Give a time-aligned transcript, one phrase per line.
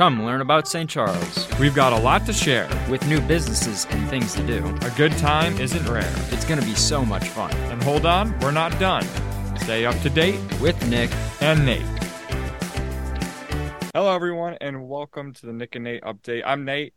[0.00, 0.88] Come learn about St.
[0.88, 1.46] Charles.
[1.58, 2.66] We've got a lot to share.
[2.88, 6.10] With new businesses and things to do, A good time isn't rare.
[6.30, 7.50] it's going to be so much fun.
[7.70, 9.04] And hold on, we're not done.
[9.58, 11.10] Stay up to date With Nick,
[11.42, 11.82] and Nate.
[13.92, 16.44] Hello, everyone, and welcome to the Nick and Nate update.
[16.46, 16.94] I'm Nate.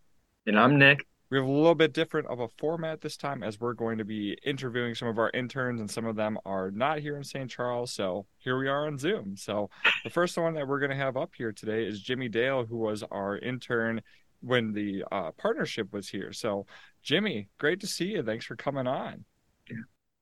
[0.48, 1.06] And I'm Nick.
[1.34, 4.06] We have a little bit different of a format this time as we're going to
[4.06, 7.50] be interviewing some of our interns, and some of them are not here in St.
[7.50, 7.92] Charles.
[7.92, 9.36] So here we are on Zoom.
[9.36, 9.72] So
[10.04, 12.78] the first one that we're going to have up here today is Jimmy Dale, who
[12.78, 14.04] was our intern
[14.42, 16.34] when the uh, partnership was here.
[16.34, 16.68] So,
[17.02, 18.22] Jimmy, great to see you.
[18.22, 19.26] Thanks for coming on.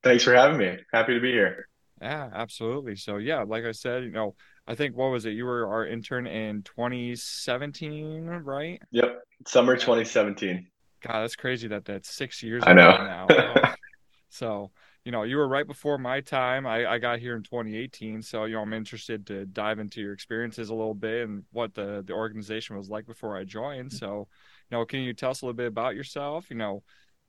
[0.02, 0.78] Thanks for having me.
[0.94, 1.68] Happy to be here.
[2.00, 2.96] Yeah, absolutely.
[2.96, 4.34] So, yeah, like I said, you know,
[4.66, 5.32] I think what was it?
[5.32, 8.80] You were our intern in 2017, right?
[8.92, 9.20] Yep.
[9.44, 10.68] Summer 2017.
[11.02, 12.90] God, that's crazy that that's six years I know.
[12.90, 13.74] now.
[14.32, 14.70] So,
[15.04, 16.66] you know, you were right before my time.
[16.66, 18.22] I, I got here in 2018.
[18.22, 21.74] So, you know, I'm interested to dive into your experiences a little bit and what
[21.74, 23.92] the, the organization was like before I joined.
[23.92, 24.28] So,
[24.70, 26.46] you know, can you tell us a little bit about yourself?
[26.48, 26.82] You know,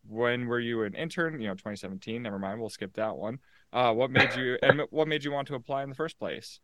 [0.07, 1.41] when were you an intern?
[1.41, 2.21] You know, 2017.
[2.21, 2.61] Never mind.
[2.61, 3.39] We'll skip that one.
[3.73, 6.61] Uh, what made you and what made you want to apply in the first place?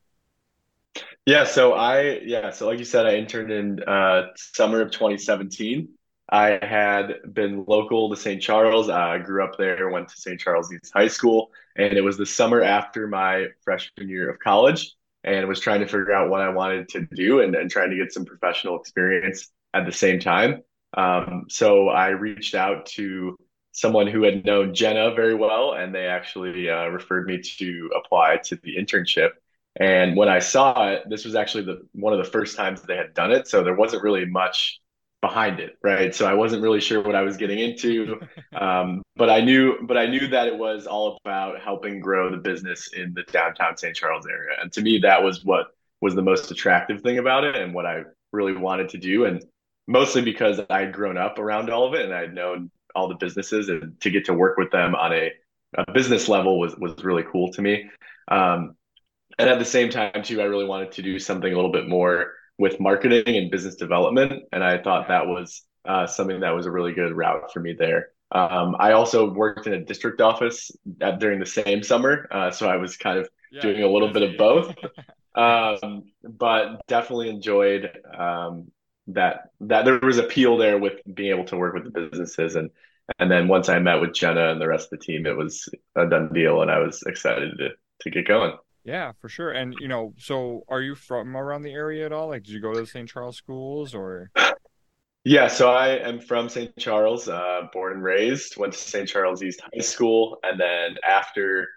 [1.26, 5.90] Yeah, so I yeah, so like you said, I interned in uh, summer of 2017.
[6.32, 8.42] I had been local to St.
[8.42, 8.90] Charles.
[8.90, 10.40] I grew up there, went to St.
[10.40, 14.96] Charles East High School, and it was the summer after my freshman year of college,
[15.24, 17.96] and was trying to figure out what I wanted to do and, and trying to
[17.98, 20.62] get some professional experience at the same time.
[20.96, 23.36] Um, so I reached out to
[23.72, 28.38] someone who had known Jenna very well, and they actually uh, referred me to apply
[28.46, 29.32] to the internship.
[29.80, 32.98] And when I saw it, this was actually the one of the first times they
[32.98, 34.80] had done it, so there wasn't really much
[35.22, 36.16] behind it, right?
[36.16, 38.20] So I wasn't really sure what I was getting into,
[38.60, 42.38] um, but I knew, but I knew that it was all about helping grow the
[42.38, 43.96] business in the downtown St.
[43.96, 45.68] Charles area, and to me, that was what
[46.02, 49.44] was the most attractive thing about it, and what I really wanted to do, and
[49.88, 53.16] mostly because I had grown up around all of it, and I'd known all the
[53.16, 55.32] businesses, and to get to work with them on a,
[55.78, 57.90] a business level was was really cool to me.
[58.30, 58.76] Um,
[59.38, 61.88] and at the same time, too, I really wanted to do something a little bit
[61.88, 64.44] more with marketing and business development.
[64.54, 67.76] And I thought that was uh, something that was a really good route for me
[67.80, 68.10] there.
[68.32, 70.72] Um, I also worked in a district office
[71.02, 72.28] at, during the same summer.
[72.32, 74.76] Uh, so I was kind of Yeah, doing a little bit of both.
[75.36, 78.72] Um, but definitely enjoyed um,
[79.08, 82.56] that, that there was appeal there with being able to work with the businesses.
[82.56, 82.72] And,
[83.20, 85.70] and then once I met with Jenna and the rest of the team, it was
[85.96, 86.62] a done deal.
[86.62, 87.70] And I was excited to,
[88.02, 88.54] to get going.
[88.90, 89.52] Yeah, for sure.
[89.52, 92.30] And you know, so are you from around the area at all?
[92.30, 93.08] Like, did you go to the St.
[93.08, 94.32] Charles schools or?
[95.26, 96.76] Yeah, so I am from St.
[96.80, 99.08] Charles, uh, born and raised, went to St.
[99.08, 101.68] Charles East High School, and then after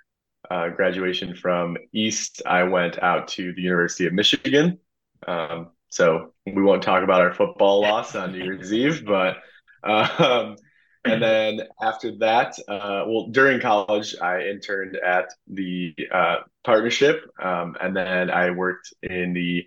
[0.48, 4.78] uh, graduation from East, I went out to the University of Michigan.
[5.26, 9.36] Um, so we won't talk about our football loss on New Year's Eve, but
[9.82, 10.56] um,
[11.04, 17.76] and then after that, uh, well, during college, I interned at the uh, partnership, um,
[17.80, 19.66] and then I worked in the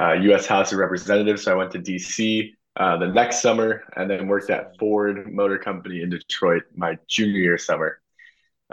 [0.00, 0.46] uh, U.S.
[0.46, 1.42] House of Representatives.
[1.42, 2.54] So I went to D.C.
[2.76, 7.38] Uh, the next summer, and then worked at Ford Motor Company in Detroit my junior
[7.38, 8.00] year summer,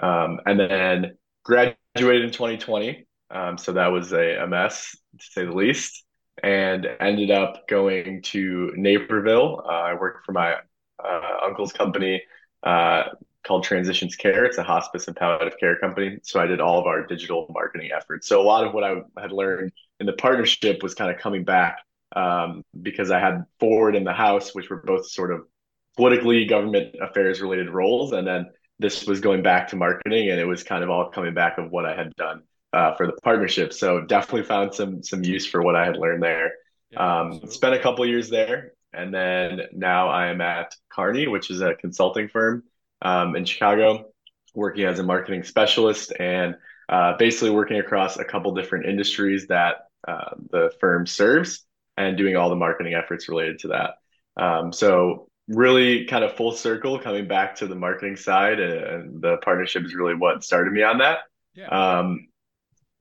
[0.02, 3.08] um, and then graduated in 2020.
[3.32, 6.04] Um, so that was a, a mess to say the least,
[6.44, 9.64] and ended up going to Naperville.
[9.66, 10.56] Uh, I worked for my
[11.06, 12.22] uh, uncle's company
[12.64, 13.04] uh,
[13.44, 14.46] called Transitions Care.
[14.46, 16.18] It's a hospice and palliative care company.
[16.24, 18.28] So I did all of our digital marketing efforts.
[18.28, 21.44] So a lot of what I had learned in the partnership was kind of coming
[21.44, 21.80] back
[22.16, 25.42] um, because I had Ford and the House, which were both sort of
[25.98, 30.46] politically government affairs related roles, and then this was going back to marketing, and it
[30.46, 32.44] was kind of all coming back of what I had done
[32.74, 33.74] uh, for the partnership.
[33.74, 36.54] So definitely found some some use for what I had learned there.
[36.92, 41.50] Yeah, Um, spent a couple years there, and then now I am at Kearney, which
[41.50, 42.64] is a consulting firm
[43.02, 44.12] um, in Chicago,
[44.54, 46.56] working as a marketing specialist and
[46.90, 51.66] uh, basically working across a couple different industries that uh, the firm serves
[51.98, 53.96] and doing all the marketing efforts related to that.
[54.36, 59.38] Um, so really kind of full circle coming back to the marketing side and the
[59.38, 61.20] partnership is really what started me on that.
[61.54, 61.68] Yeah.
[61.68, 62.28] Um,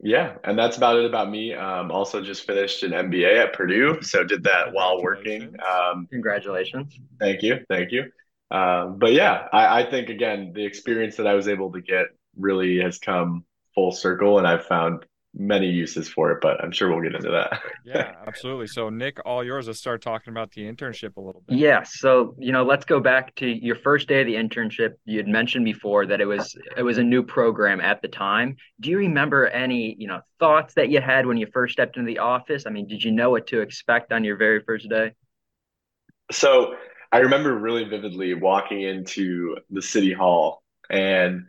[0.03, 1.55] yeah, and that's about it about me.
[1.55, 5.41] Um, also just finished an MBA at Purdue, so did that while working.
[5.41, 5.93] Congratulations.
[5.95, 6.99] Um, Congratulations.
[7.21, 8.11] thank you, thank you.
[8.51, 12.07] Um, but yeah, I, I think again, the experience that I was able to get
[12.37, 13.45] really has come
[13.75, 17.31] full circle, and I've found many uses for it, but I'm sure we'll get into
[17.31, 17.61] that.
[17.85, 18.67] Yeah, absolutely.
[18.67, 19.67] So, Nick, all yours.
[19.67, 21.59] Let's start talking about the internship a little bit.
[21.59, 24.95] Yeah, so you know, let's go back to your first day of the internship.
[25.05, 28.57] You had mentioned before that it was it was a new program at the time.
[28.81, 32.07] Do you remember any, you know, thoughts that you had when you first stepped into
[32.07, 32.65] the office?
[32.67, 35.13] I mean, did you know what to expect on your very first day?
[36.31, 36.75] So,
[37.11, 41.45] I remember really vividly walking into the city hall and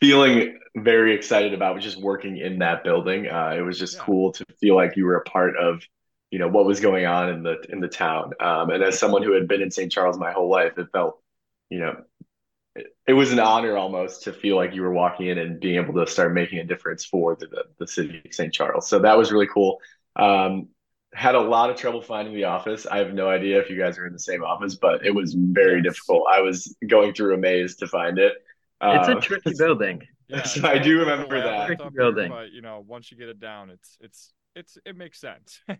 [0.00, 3.28] feeling very excited about just working in that building.
[3.28, 4.04] Uh, it was just Yeah.
[4.04, 5.82] cool to feel like you were a part of,
[6.30, 8.32] you know, what was going on in the in the town.
[8.40, 9.92] Um, and as someone who had been in St.
[9.92, 11.20] Charles my whole life, it felt,
[11.70, 12.02] you know,
[12.76, 15.76] it, it was an honor almost to feel like you were walking in and being
[15.76, 18.52] able to start making a difference for the the, the city of St.
[18.54, 18.88] Charles.
[18.88, 19.80] So that was really cool.
[20.16, 20.68] Um,
[21.14, 22.86] had a lot of trouble finding the office.
[22.86, 25.34] I have no idea if you guys are in the same office, but it was
[25.34, 25.82] very Yes.
[25.82, 26.24] difficult.
[26.32, 28.34] I was going through a maze to find it.
[28.82, 30.02] It's a Um, tricky building.
[30.28, 31.66] Yeah, So I do a little remember that.
[31.66, 32.28] Tricky building.
[32.30, 35.60] but you know, once you get it down, it's it's it's it makes sense.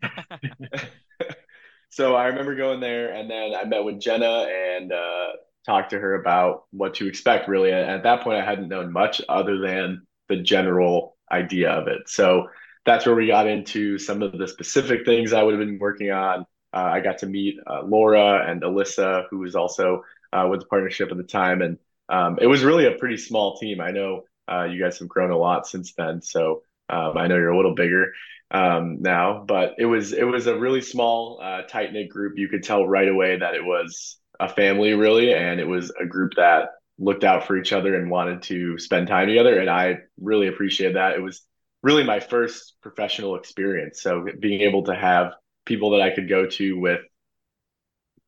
[1.91, 5.29] So I remember going there, and then I met with Jenna and uh,
[5.65, 7.49] talked to her about what to expect.
[7.49, 11.87] Really, and at that point, I hadn't known much other than the general idea of
[11.87, 12.09] it.
[12.09, 12.49] So
[12.85, 16.11] that's where we got into some of the specific things I would have been working
[16.11, 16.41] on.
[16.73, 20.03] Uh, I got to meet uh, Laura and Alyssa, who was also
[20.33, 21.79] uh, with the partnership at the time, and
[22.09, 23.81] um, it was really a pretty small team.
[23.81, 27.37] I know uh, you guys have grown a lot since then, so um, I know
[27.37, 28.13] you're a little bigger
[28.51, 32.35] um, now, but it was it was a really small, uh, tight knit group.
[32.37, 36.07] You could tell right away that it was a family, really, and it was a
[36.07, 36.69] group that
[36.99, 39.59] looked out for each other and wanted to spend time together.
[39.59, 41.17] And I really appreciated that.
[41.17, 41.43] It was
[41.83, 45.33] really my first professional experience, so being able to have
[45.65, 47.01] people that I could go to with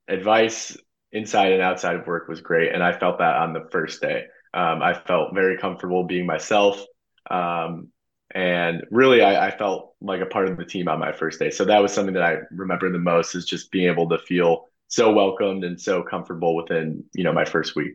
[0.08, 0.76] advice
[1.16, 4.26] inside and outside of work was great, and I felt that on the first day.
[4.52, 6.84] Um, I felt very comfortable being myself.
[7.30, 7.88] Um,
[8.34, 11.50] and really, I, I felt like a part of the team on my first day.
[11.50, 14.66] So that was something that I remember the most is just being able to feel
[14.88, 17.94] so welcomed and so comfortable within, you know, my first week.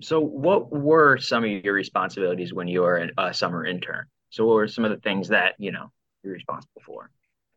[0.00, 4.04] So, what were some of your responsibilities when you were a summer intern?
[4.30, 5.90] So, what were some of the things that you know
[6.22, 7.10] you're responsible for?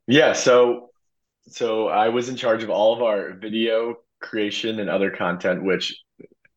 [0.08, 0.92] Yeah, so
[1.48, 5.96] so I was in charge of all of our video creation and other content, which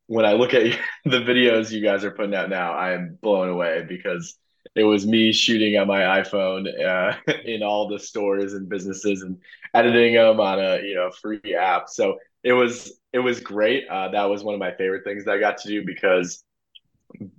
[0.06, 0.62] when I look at
[1.04, 4.36] the videos you guys are putting out now, I am blown away because
[4.74, 9.38] it was me shooting on my iPhone uh, in all the stores and businesses and
[9.72, 11.88] editing them on a you know free app.
[11.88, 13.86] So it was it was great.
[13.88, 16.42] Uh, that was one of my favorite things that I got to do because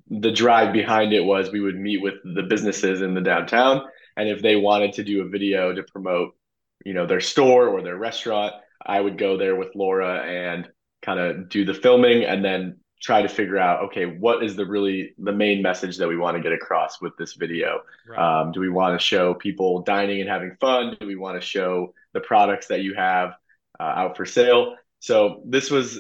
[0.10, 3.84] the drive behind it was we would meet with the businesses in the downtown,
[4.16, 6.36] and if they wanted to do a video to promote,
[6.86, 8.54] you know, their store or their restaurant,
[8.86, 10.70] I would go there with Laura and
[11.02, 14.66] kind of do the filming and then try to figure out, okay, what is the
[14.66, 17.82] really the main message that we want to get across with this video?
[18.08, 18.42] Right.
[18.42, 20.98] Um, do we want to show people dining and having fun?
[21.00, 23.36] Do we want to show the products that you have
[23.80, 24.76] uh, out for sale?
[25.00, 26.00] So this was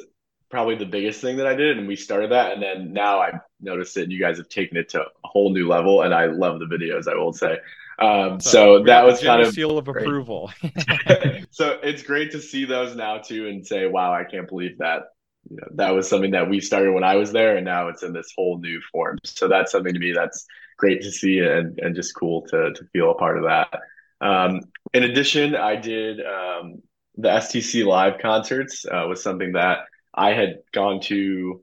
[0.50, 3.40] probably the biggest thing that I did, and we started that, and then now I've
[3.60, 6.26] noticed it, and you guys have taken it to a whole new level, and I
[6.28, 7.08] love the videos.
[7.08, 7.58] I will say.
[8.00, 10.04] Um, so we that was kind of seal of great.
[10.06, 10.52] approval.
[11.52, 15.04] so it's great to see those now too, and say, "Wow, I can't believe that."
[15.50, 18.04] You know, that was something that we started when I was there, and now it's
[18.04, 19.20] in this whole new form.
[19.24, 20.46] So that's something to me that's
[20.78, 23.80] great to see, and and just cool to to feel a part of that.
[24.22, 24.62] Um,
[24.94, 26.82] in addition, I did um,
[27.16, 29.80] the STC live concerts uh, was something that
[30.14, 31.62] I had gone to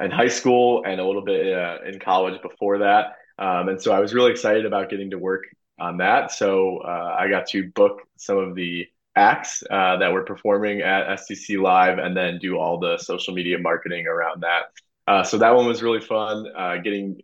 [0.00, 3.92] in high school and a little bit uh, in college before that, um, and so
[3.92, 5.44] I was really excited about getting to work
[5.78, 6.32] on that.
[6.32, 8.86] So uh, I got to book some of the
[9.16, 13.58] acts uh, that were performing at STC Live and then do all the social media
[13.58, 14.62] marketing around that.
[15.06, 17.20] Uh, so that one was really fun, uh, getting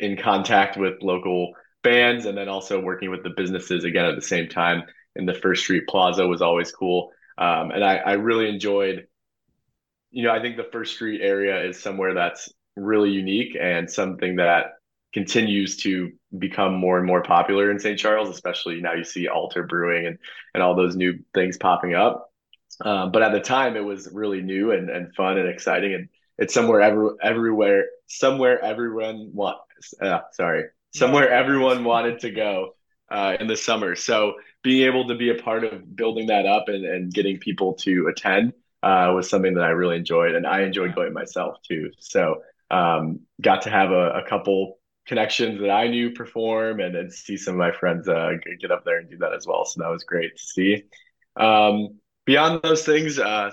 [0.00, 4.22] in contact with local bands and then also working with the businesses again at the
[4.22, 4.82] same time
[5.14, 7.12] in the First Street Plaza was always cool.
[7.38, 9.06] Um, and I, I really enjoyed,
[10.10, 14.36] you know, I think the First Street area is somewhere that's really unique and something
[14.36, 14.72] that
[15.14, 17.98] continues to become more and more popular in St.
[17.98, 20.18] Charles, especially now you see Alter Brewing and,
[20.52, 22.32] and all those new things popping up.
[22.84, 25.94] Um, but at the time, it was really new and, and fun and exciting.
[25.94, 29.58] And it's somewhere every, everywhere, somewhere everyone want,
[30.02, 32.74] uh, sorry, somewhere everyone wanted to go
[33.08, 33.94] uh, in the summer.
[33.94, 37.74] So being able to be a part of building that up and, and getting people
[37.74, 38.52] to attend
[38.82, 40.34] uh, was something that I really enjoyed.
[40.34, 41.92] And I enjoyed going myself too.
[42.00, 42.42] So
[42.72, 47.36] um, got to have a, a couple connections that I knew perform and then see
[47.36, 49.64] some of my friends uh, get up there and do that as well.
[49.64, 50.82] So that was great to see.
[51.36, 53.50] Um, beyond those things, uh,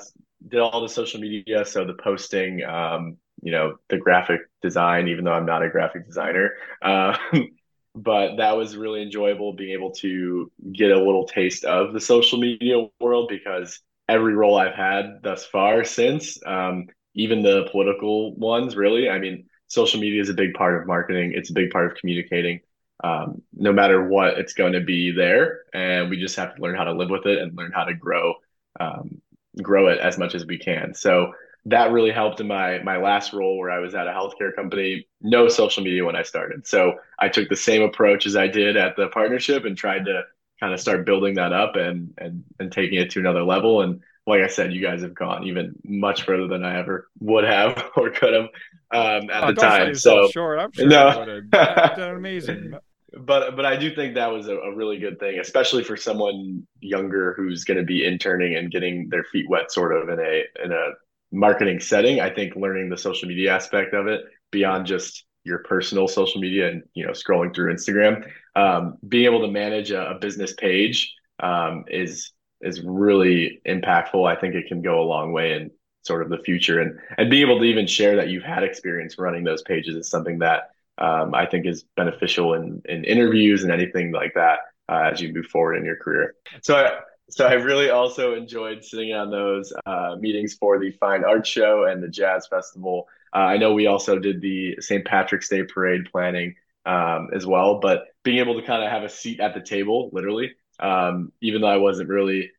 [0.48, 5.24] did all the social media, so the posting, um, you know, the graphic design, even
[5.26, 7.18] though I'm not a graphic designer, uh,
[7.96, 12.40] but that was really enjoyable being able to get a little taste of the social
[12.40, 18.76] media world because every role I've had thus far since, um, even the political ones,
[18.76, 21.32] really, I mean, social media is a big part of marketing.
[21.34, 22.60] It's a big part of communicating.
[23.04, 26.76] Um, no matter what, it's going to be there, and we just have to learn
[26.76, 28.34] how to live with it and learn how to grow,
[28.80, 29.22] um,
[29.62, 30.94] grow it as much as we can.
[30.94, 31.34] So
[31.66, 35.08] that really helped in my my last role where I was at a healthcare company.
[35.22, 38.76] No social media when I started, so I took the same approach as I did
[38.76, 40.24] at the partnership and tried to
[40.60, 43.82] kind of start building that up and and and taking it to another level.
[43.82, 47.44] And like I said, you guys have gone even much further than I ever would
[47.44, 48.50] have or could have
[48.94, 49.96] um, at oh, the time.
[49.96, 52.74] So short, I'm sure no, done amazing.
[53.14, 56.66] But but I do think that was a, a really good thing, especially for someone
[56.80, 60.44] younger who's going to be interning and getting their feet wet, sort of in a
[60.64, 60.92] in a
[61.32, 66.08] marketing setting, I think learning the social media aspect of it beyond just your personal
[66.08, 70.20] social media and you know scrolling through Instagram, um, being able to manage a, a
[70.20, 74.28] business page um, is is really impactful.
[74.28, 75.72] I think it can go a long way in
[76.04, 79.20] sort of the future and and being able to even share that you've had experience
[79.20, 83.72] running those pages is something that um, I think is beneficial in in interviews and
[83.72, 86.36] anything like that uh, as you move forward in your career.
[86.62, 87.00] So I,
[87.30, 91.86] so I really also enjoyed sitting on those uh, meetings for the Fine Art Show
[91.86, 93.08] and the Jazz Festival.
[93.34, 95.06] Uh, I know we also did the St.
[95.06, 99.10] Patrick's Day parade planning um, as well, but being able to kind of have a
[99.10, 102.52] seat at the table, literally, um, even though I wasn't really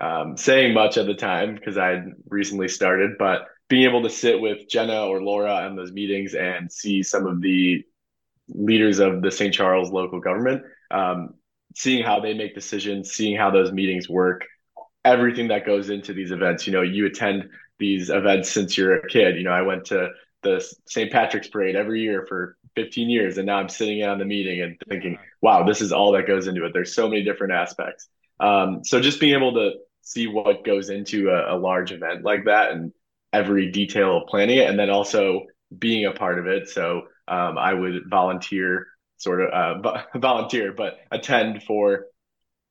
[0.00, 4.10] um, saying much at the time because I had recently started, but being able to
[4.10, 7.84] sit with Jenna or Laura in those meetings and see some of the
[8.48, 9.54] leaders of the St.
[9.54, 11.34] Charles local government um,
[11.74, 14.44] seeing how they make decisions, seeing how those meetings work,
[15.04, 16.66] everything that goes into these events.
[16.66, 19.36] You know, you attend these events since you're a kid.
[19.36, 20.10] You know, I went to
[20.42, 21.10] the St.
[21.10, 24.60] Patrick's Parade every year for 15 years, and now I'm sitting in on the meeting
[24.60, 26.72] and thinking, wow, this is all that goes into it.
[26.72, 28.08] There's so many different aspects.
[28.40, 29.72] Um, so just being able to
[30.02, 32.92] see what goes into a, a large event like that and
[33.32, 35.42] every detail of planning it, and then also
[35.76, 36.68] being a part of it.
[36.68, 42.06] So um, I would volunteer sort of uh, volunteer, but attend for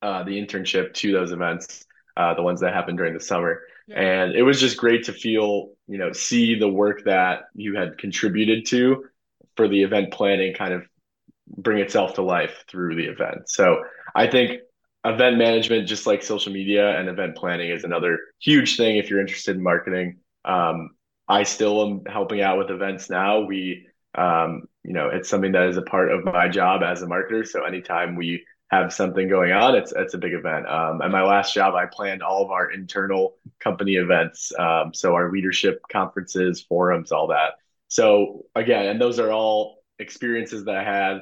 [0.02, 1.86] uh, the internship to those events,
[2.22, 3.62] uh, the ones that happen during the summer.
[3.88, 4.00] Yeah.
[4.00, 7.98] And it was just great to feel, you know, see the work that you had
[7.98, 9.06] contributed to
[9.58, 10.84] for the event planning kind of
[11.58, 13.50] bring itself to life through the event.
[13.50, 13.84] So
[14.16, 14.62] I think
[15.04, 19.20] event management, just like social media and event planning, is another huge thing if you're
[19.20, 20.20] interested in marketing.
[20.46, 20.92] Um,
[21.28, 23.42] I still am helping out with events now.
[23.42, 27.08] We um, you know, it's something that is a part of my job as a
[27.08, 27.48] marketer.
[27.48, 30.66] So anytime we have something going on, it's it's a big event.
[30.68, 35.14] Um, at my last job, I planned all of our internal company events, um, so
[35.14, 37.56] our leadership conferences, forums, all that.
[37.90, 41.22] So again, and those are all experiences that I had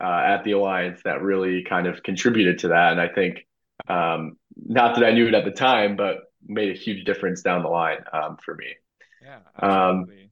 [0.00, 2.92] uh, at the alliance that really kind of contributed to that.
[2.92, 3.46] And I think
[3.86, 7.62] um, not that I knew it at the time, but made a huge difference down
[7.62, 8.74] the line um, for me.
[9.22, 10.30] Yeah, um, absolutely.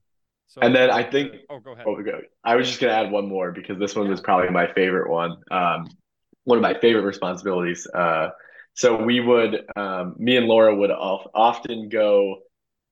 [0.49, 1.32] So, and then I think.
[1.49, 1.85] Oh, go ahead.
[1.87, 2.20] Oh.
[2.42, 5.08] I was just going to add one more because this one was probably my favorite
[5.08, 5.37] one.
[5.50, 5.87] Um,
[6.46, 7.86] one of my favorite responsibilities.
[7.92, 8.30] Uh,
[8.74, 12.38] so we would, um, me and Laura would often go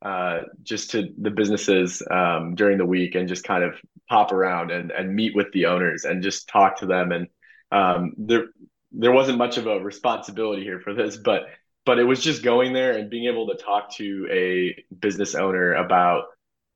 [0.02, 3.74] uh, just to the businesses um, during the week and just kind of
[4.08, 7.12] pop around and, and meet with the owners and just talk to them.
[7.12, 7.28] And
[7.70, 8.46] um, there
[8.92, 11.42] there wasn't much of a responsibility here for this, but
[11.86, 15.74] but it was just going there and being able to talk to a business owner
[15.74, 16.24] about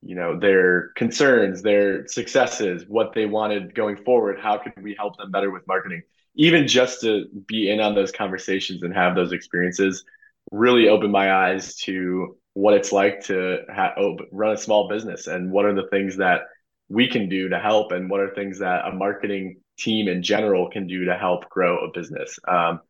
[0.03, 5.17] you know their concerns their successes what they wanted going forward how could we help
[5.17, 6.03] them better with marketing
[6.39, 10.05] even just to be in on those conversations and have those experiences
[10.51, 13.95] really opened my eyes to what it's like to ha-
[14.33, 16.43] run a small business and what are the things that
[16.89, 20.71] we can do to help and what are things that a marketing team in general
[20.71, 22.39] can do to help grow a business.
[22.49, 22.81] Um,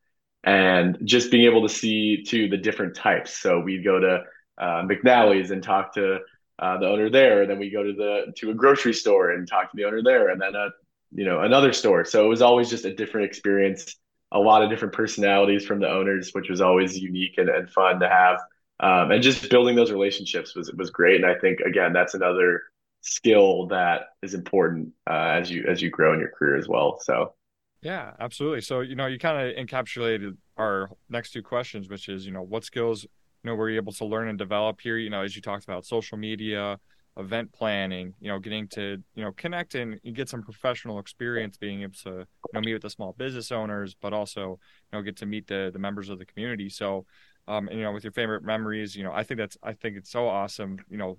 [0.44, 3.36] and just being able to see to the different types.
[3.38, 4.22] So we'd go to
[4.56, 6.18] uh, mcnally's and talk to
[6.58, 7.46] uh, the owner there.
[7.46, 10.28] Then we go to the to a grocery store and talk to the owner there,
[10.28, 10.68] and then a
[11.12, 12.04] you know another store.
[12.04, 13.96] So it was always just a different experience,
[14.32, 18.00] a lot of different personalities from the owners, which was always unique and, and fun
[18.00, 18.38] to have.
[18.80, 21.22] Um, and just building those relationships was was great.
[21.22, 22.62] And I think again that's another
[23.00, 26.98] skill that is important uh, as you as you grow in your career as well.
[27.00, 27.34] So.
[27.80, 28.62] Yeah, absolutely.
[28.62, 32.42] So, you know, you kind of encapsulated our next two questions, which is, you know,
[32.42, 33.06] what skills
[33.42, 35.64] you know were you able to learn and develop here you know as you talked
[35.64, 36.78] about social media
[37.18, 41.82] event planning you know getting to you know connect and get some professional experience being
[41.82, 44.58] able to you know meet with the small business owners but also
[44.92, 47.04] you know get to meet the the members of the community so
[47.48, 49.96] um and, you know with your favorite memories you know i think that's i think
[49.96, 51.18] it's so awesome you know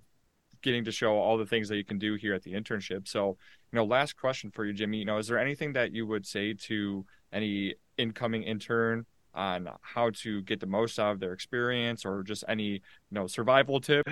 [0.61, 3.07] getting to show all the things that you can do here at the internship.
[3.07, 3.37] So,
[3.71, 4.97] you know, last question for you, Jimmy.
[4.97, 9.05] You know, is there anything that you would say to any incoming intern
[9.39, 12.79] on how to get the most out of their experience or just any you
[13.11, 14.05] know survival tip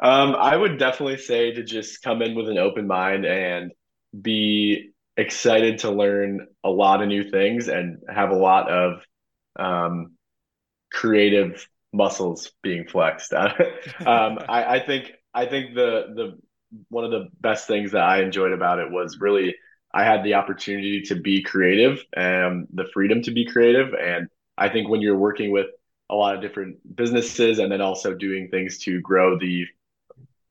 [0.00, 3.72] um, i would definitely say to just come in with an open mind and
[4.18, 9.02] be excited to learn a lot of new things and have a lot of
[9.56, 10.12] um,
[10.90, 13.58] creative muscles being flexed um,
[14.48, 16.38] I, I think i think the the
[16.88, 19.54] one of the best things that i enjoyed about it was really
[19.94, 23.92] I had the opportunity to be creative and the freedom to be creative.
[23.92, 25.66] And I think when you're working with
[26.10, 29.66] a lot of different businesses and then also doing things to grow the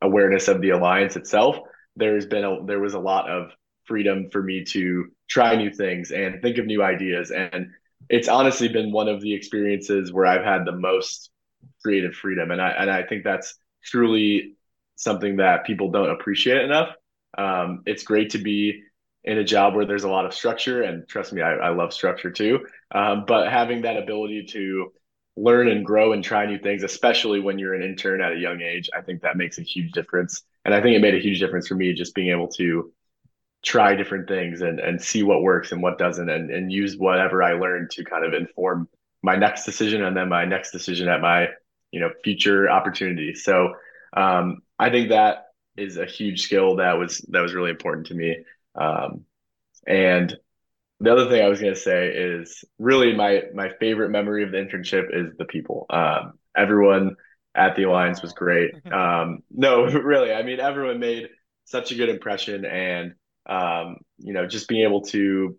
[0.01, 1.59] awareness of the alliance itself,
[1.95, 3.51] there's been a, there was a lot of
[3.85, 7.31] freedom for me to try new things and think of new ideas.
[7.31, 7.67] And
[8.09, 11.29] it's honestly been one of the experiences where I've had the most
[11.83, 12.51] creative freedom.
[12.51, 14.55] And I, and I think that's truly
[14.95, 16.89] something that people don't appreciate enough.
[17.37, 18.83] Um, it's great to be
[19.23, 21.93] in a job where there's a lot of structure and trust me I, I love
[21.93, 22.65] structure too.
[22.93, 24.93] Um, but having that ability to
[25.37, 28.61] learn and grow and try new things especially when you're an intern at a young
[28.61, 30.43] age i think that makes a huge difference.
[30.65, 32.91] And i think it made a huge difference for me just being able to
[33.63, 37.41] try different things and, and see what works and what doesn't and, and use whatever
[37.43, 38.89] i learned to kind of inform
[39.23, 41.47] my next decision and then my next decision at my
[41.91, 43.33] you know future opportunity.
[43.35, 43.73] So
[44.13, 45.45] um, i think that
[45.77, 48.37] is a huge skill that was that was really important to me
[48.75, 49.25] um,
[49.87, 50.35] and
[50.99, 54.51] the other thing I was going to say is really my my favorite memory of
[54.51, 55.87] the internship is the people.
[55.89, 57.15] Um, everyone
[57.55, 58.71] at the Alliance was great.
[58.91, 61.29] Um, no, really, I mean everyone made
[61.65, 63.13] such a good impression, and
[63.47, 65.57] um, you know, just being able to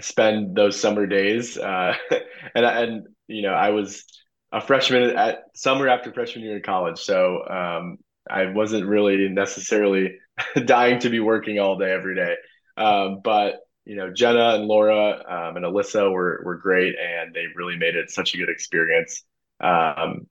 [0.00, 1.94] spend those summer days, uh,
[2.54, 4.04] and and you know, I was
[4.52, 10.18] a freshman at summer after freshman year in college, so um, I wasn't really necessarily
[10.64, 12.36] dying to be working all day every day.
[12.76, 17.46] Um, but you know, Jenna and Laura um, and Alyssa were were great, and they
[17.56, 19.24] really made it such a good experience.
[19.60, 20.26] Um,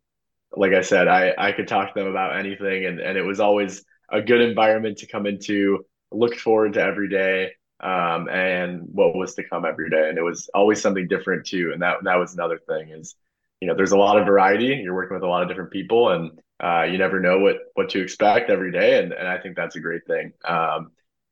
[0.55, 3.39] like I said, I I could talk to them about anything, and and it was
[3.39, 5.85] always a good environment to come into.
[6.11, 7.51] Looked forward to every day,
[7.81, 11.71] um, and what was to come every day, and it was always something different too.
[11.73, 13.15] And that that was another thing is,
[13.61, 14.67] you know, there's a lot of variety.
[14.67, 17.89] You're working with a lot of different people, and uh, you never know what what
[17.89, 20.33] to expect every day, and and I think that's a great thing.
[20.45, 20.91] Um,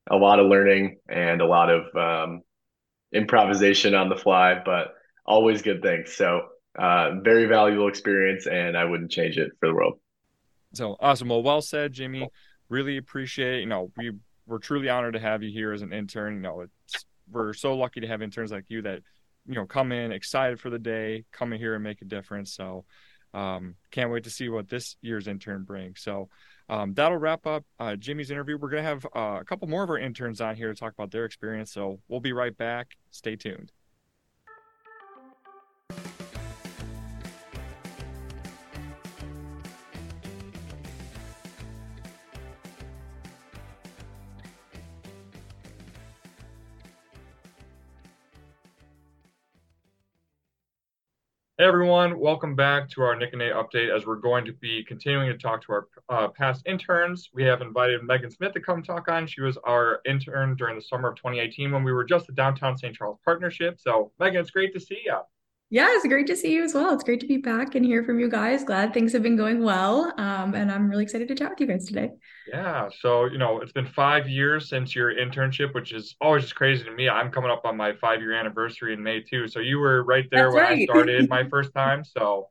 [0.09, 2.41] a lot of learning and a lot of um,
[3.13, 4.93] improvisation on the fly, but
[5.25, 6.13] always good things.
[6.13, 6.43] So
[6.77, 9.99] uh, very valuable experience, and I wouldn't change it for the world.
[10.73, 11.29] So awesome.
[11.29, 12.27] Well, well said, Jimmy.
[12.69, 13.61] Really appreciate.
[13.61, 14.11] You know, we
[14.45, 16.35] we're truly honored to have you here as an intern.
[16.35, 16.65] You know,
[17.29, 19.01] we're so lucky to have interns like you that
[19.45, 22.53] you know come in excited for the day, come in here and make a difference.
[22.53, 22.85] So
[23.33, 26.01] um, can't wait to see what this year's intern brings.
[26.01, 26.29] So
[26.69, 28.57] um, that'll wrap up uh, Jimmy's interview.
[28.57, 30.93] We're going to have uh, a couple more of our interns on here to talk
[30.93, 31.71] about their experience.
[31.71, 32.95] So we'll be right back.
[33.11, 33.71] Stay tuned.
[51.59, 54.83] Hey everyone, welcome back to our Nick and Nate update as we're going to be
[54.83, 57.31] continuing to talk to our uh, past interns.
[57.33, 59.25] We have invited Megan Smith to come talk on.
[59.25, 62.77] She was our intern during the summer of 2018 when we were just the Downtown
[62.77, 62.95] St.
[62.95, 63.79] Charles Partnership.
[63.79, 65.17] So, Megan, it's great to see you.
[65.69, 66.93] Yeah, it's great to see you as well.
[66.93, 68.63] It's great to be back and hear from you guys.
[68.63, 70.13] Glad things have been going well.
[70.17, 72.11] Um, and I'm really excited to chat with you guys today.
[72.47, 72.87] Yeah.
[73.01, 76.85] So, you know, it's been five years since your internship, which is always just crazy
[76.85, 77.09] to me.
[77.09, 79.49] I'm coming up on my five year anniversary in May, too.
[79.49, 80.79] So you were right there That's when right.
[80.79, 82.05] I started my first time.
[82.05, 82.47] So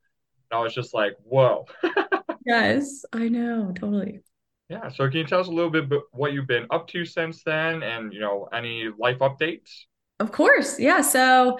[0.52, 1.64] I was just like, whoa.
[2.44, 3.72] yes, I know.
[3.74, 4.20] Totally.
[4.68, 4.90] Yeah.
[4.90, 7.42] So can you tell us a little bit about what you've been up to since
[7.44, 9.70] then and, you know, any life updates?
[10.20, 10.78] Of course.
[10.78, 11.00] Yeah.
[11.00, 11.58] So,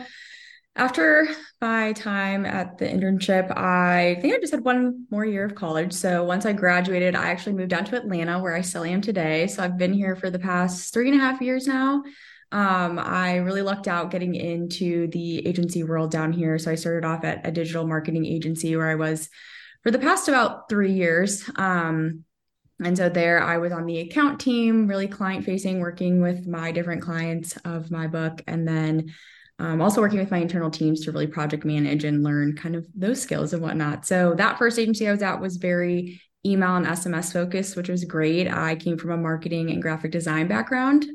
[0.77, 1.27] after
[1.61, 5.93] my time at the internship, I think I just had one more year of college.
[5.93, 9.47] So once I graduated, I actually moved down to Atlanta, where I still am today.
[9.47, 12.03] So I've been here for the past three and a half years now.
[12.53, 16.59] Um, I really lucked out getting into the agency world down here.
[16.59, 19.31] So I started off at a digital marketing agency where I was
[19.83, 21.49] for the past about three years.
[21.57, 22.25] Um,
[22.85, 26.71] and so there I was on the account team, really client facing, working with my
[26.71, 28.43] different clients of my book.
[28.47, 29.15] And then
[29.59, 32.87] um, also working with my internal teams to really project manage and learn kind of
[32.95, 34.07] those skills and whatnot.
[34.07, 38.05] So that first agency I was at was very email and SMS focused, which was
[38.05, 38.49] great.
[38.49, 41.07] I came from a marketing and graphic design background.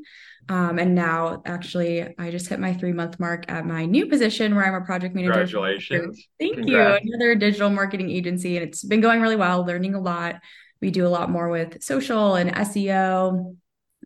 [0.48, 4.56] Um, and now actually I just hit my three month mark at my new position
[4.56, 5.32] where I'm a project manager.
[5.34, 6.26] Congratulations.
[6.40, 7.04] Thank Congrats.
[7.04, 7.14] you.
[7.14, 8.56] Another digital marketing agency.
[8.56, 10.40] And it's been going really well, learning a lot
[10.82, 13.56] we do a lot more with social and SEO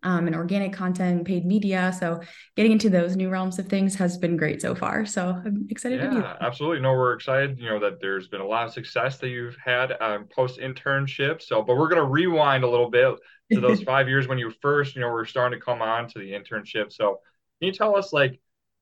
[0.03, 1.93] um, and organic content, paid media.
[1.99, 2.21] So
[2.55, 5.05] getting into those new realms of things has been great so far.
[5.05, 6.81] So I'm excited yeah, to be Yeah, absolutely.
[6.81, 9.93] No, we're excited, you know, that there's been a lot of success that you've had
[10.01, 11.41] um, post internship.
[11.41, 13.15] So, but we're going to rewind a little bit
[13.53, 16.19] to those five years when you first, you know, were starting to come on to
[16.19, 16.91] the internship.
[16.93, 17.19] So
[17.59, 18.33] can you tell us like,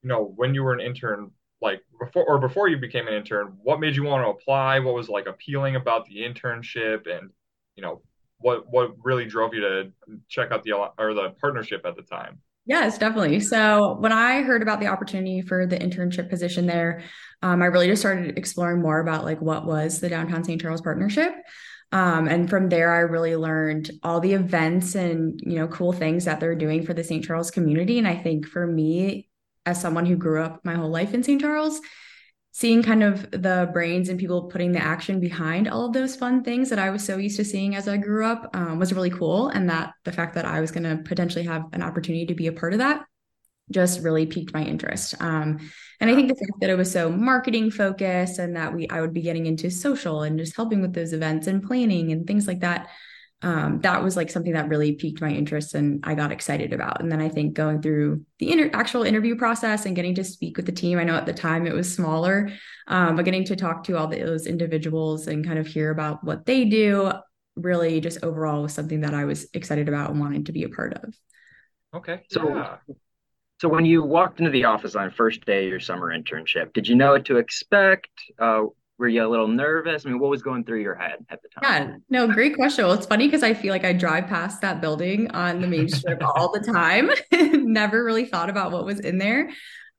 [0.03, 3.57] you know, when you were an intern, like before or before you became an intern,
[3.63, 4.79] what made you want to apply?
[4.79, 7.29] What was like appealing about the internship and,
[7.75, 8.01] you know,
[8.39, 9.91] what what really drove you to
[10.27, 12.39] check out the or the partnership at the time?
[12.67, 13.39] Yes, definitely.
[13.41, 17.03] So when I heard about the opportunity for the internship position there,
[17.43, 20.59] um, I really just started exploring more about like what was the downtown St.
[20.59, 21.31] Charles partnership.
[21.91, 26.25] Um, and from there, I really learned all the events and you know cool things
[26.25, 27.23] that they're doing for the St.
[27.23, 27.99] Charles community.
[27.99, 29.29] And I think for me,
[29.67, 31.39] as someone who grew up my whole life in St.
[31.39, 31.79] Charles,
[32.55, 36.41] seeing kind of the brains and people putting the action behind all of those fun
[36.41, 39.09] things that I was so used to seeing as I grew up um, was really
[39.09, 39.49] cool.
[39.49, 42.47] And that the fact that I was going to potentially have an opportunity to be
[42.47, 43.03] a part of that
[43.71, 45.15] just really piqued my interest.
[45.19, 48.87] Um, and I think the fact that it was so marketing focused and that we
[48.87, 52.25] I would be getting into social and just helping with those events and planning and
[52.25, 52.87] things like that
[53.45, 56.99] um, that was like something that really piqued my interest and I got excited about.
[56.99, 60.57] And then I think going through the inter- actual interview process and getting to speak
[60.57, 62.49] with the team, I know at the time it was smaller,
[62.87, 66.23] um, but getting to talk to all the, those individuals and kind of hear about
[66.23, 67.11] what they do
[67.55, 70.69] really just overall was something that I was excited about and wanted to be a
[70.69, 71.13] part of.
[71.93, 72.23] Okay.
[72.31, 72.77] So, yeah.
[73.61, 76.87] so when you walked into the office on first day of your summer internship, did
[76.87, 78.09] you know what to expect?
[78.39, 78.63] Uh,
[78.97, 80.05] were you a little nervous?
[80.05, 81.89] I mean, what was going through your head at the time?
[81.89, 82.85] Yeah, no, great question.
[82.85, 85.89] Well, it's funny because I feel like I drive past that building on the main
[85.89, 87.09] strip all the time.
[87.31, 89.49] Never really thought about what was in there.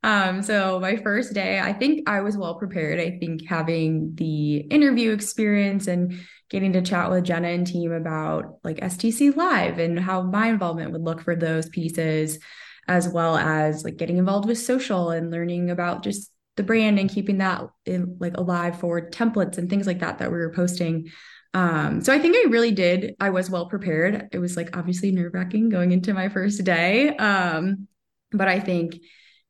[0.03, 3.01] Um, so my first day, I think I was well prepared.
[3.01, 8.59] I think having the interview experience and getting to chat with Jenna and team about
[8.63, 12.39] like STC Live and how my involvement would look for those pieces,
[12.87, 17.11] as well as like getting involved with social and learning about just the brand and
[17.11, 21.11] keeping that in, like alive for templates and things like that that we were posting.
[21.55, 23.15] Um, so I think I really did.
[23.21, 24.29] I was well prepared.
[24.33, 27.17] It was like obviously nerve wracking going into my first day.
[27.17, 27.89] Um,
[28.33, 28.97] but I think,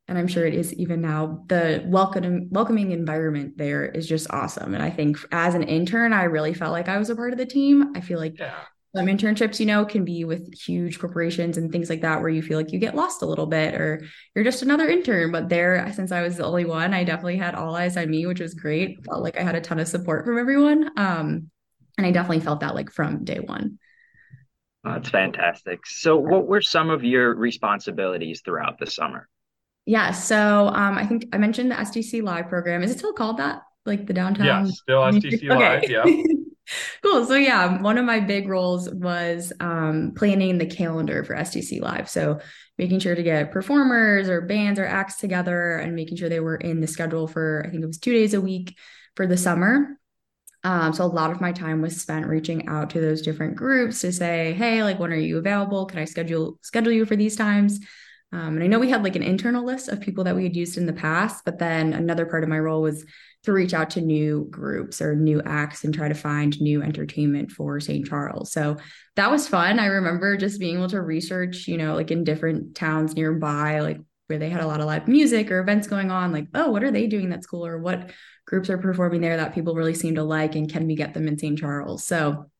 [0.09, 4.75] and I'm sure it is even now, the welcoming welcoming environment there is just awesome.
[4.75, 7.39] And I think as an intern, I really felt like I was a part of
[7.39, 7.93] the team.
[7.97, 8.55] I feel like yeah
[8.97, 12.41] some internships, you know, can be with huge corporations and things like that, where you
[12.43, 14.03] feel like you get lost a little bit or
[14.35, 15.31] you're just another intern.
[15.33, 18.25] But there, since I was the only one, I definitely had all eyes on me,
[18.27, 19.05] which was great.
[19.05, 20.91] Felt like I had a ton of support from everyone.
[20.97, 21.51] Um,
[21.99, 23.79] and I definitely felt that like from day one.
[24.85, 25.87] that's fantastic.
[25.87, 29.29] So, what were some of your responsibilities throughout the summer?
[29.85, 30.13] Yeah.
[30.13, 32.83] So, um, I think I mentioned the STC Live program.
[32.83, 33.63] Is it still called that?
[33.85, 34.47] Like the downtown?
[34.47, 35.85] Yeah, still STC Live.
[35.85, 35.93] Okay.
[35.93, 36.05] Yeah.
[37.03, 37.25] cool.
[37.27, 42.09] So yeah, one of my big roles was um, planning the calendar for STC Live.
[42.09, 42.41] So
[42.79, 46.57] making sure to get performers or bands or acts together and making sure they were
[46.57, 48.77] in the schedule for I think it was two days a week
[49.15, 49.99] for the summer.
[50.65, 54.01] Um, so a lot of my time was spent reaching out to those different groups
[54.01, 55.87] to say, hey, like when are you available?
[55.87, 57.79] Can I schedule schedule you for these times?
[58.33, 60.57] Um, and I know we had like an internal list of people that we had
[60.57, 63.07] used in the past, but then another part of my role was
[63.47, 67.51] to reach out to new groups or new acts and try to find new entertainment
[67.51, 68.05] for St.
[68.05, 68.51] Charles.
[68.51, 68.77] So
[69.15, 69.79] that was fun.
[69.79, 74.01] I remember just being able to research, you know, like in different towns nearby, like
[74.27, 76.83] where they had a lot of live music or events going on, like, oh, what
[76.83, 77.65] are they doing that's cool?
[77.65, 78.11] Or what
[78.47, 80.57] groups are performing there that people really seem to like?
[80.57, 81.57] And can we get them in St.
[81.57, 82.03] Charles?
[82.03, 82.51] So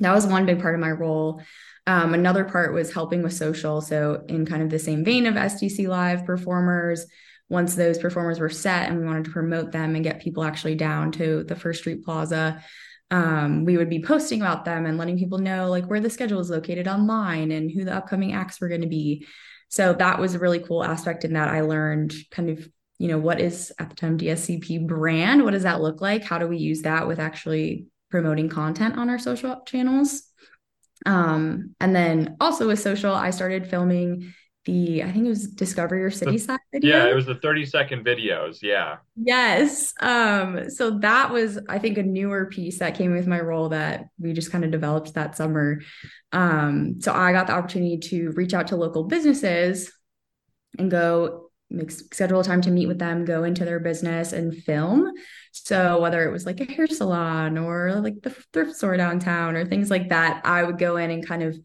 [0.00, 1.40] that was one big part of my role.
[1.86, 3.80] Um, another part was helping with social.
[3.80, 7.06] So, in kind of the same vein of STC Live performers,
[7.52, 10.74] once those performers were set and we wanted to promote them and get people actually
[10.74, 12.64] down to the First Street Plaza,
[13.10, 16.40] um, we would be posting about them and letting people know like where the schedule
[16.40, 19.26] is located online and who the upcoming acts were going to be.
[19.68, 22.66] So that was a really cool aspect in that I learned kind of,
[22.98, 25.44] you know, what is at the time DSCP brand?
[25.44, 26.24] What does that look like?
[26.24, 30.22] How do we use that with actually promoting content on our social channels?
[31.04, 34.32] Um, and then also with social, I started filming
[34.64, 36.96] the I think it was Discover Your City side video.
[36.96, 38.58] Yeah, it was the 30 second videos.
[38.62, 38.96] Yeah.
[39.16, 39.92] Yes.
[40.00, 44.06] Um, so that was I think a newer piece that came with my role that
[44.18, 45.80] we just kind of developed that summer.
[46.32, 49.92] Um, so I got the opportunity to reach out to local businesses
[50.78, 54.54] and go make schedule a time to meet with them, go into their business and
[54.54, 55.10] film.
[55.52, 59.66] So whether it was like a hair salon or like the thrift store downtown or
[59.66, 61.58] things like that, I would go in and kind of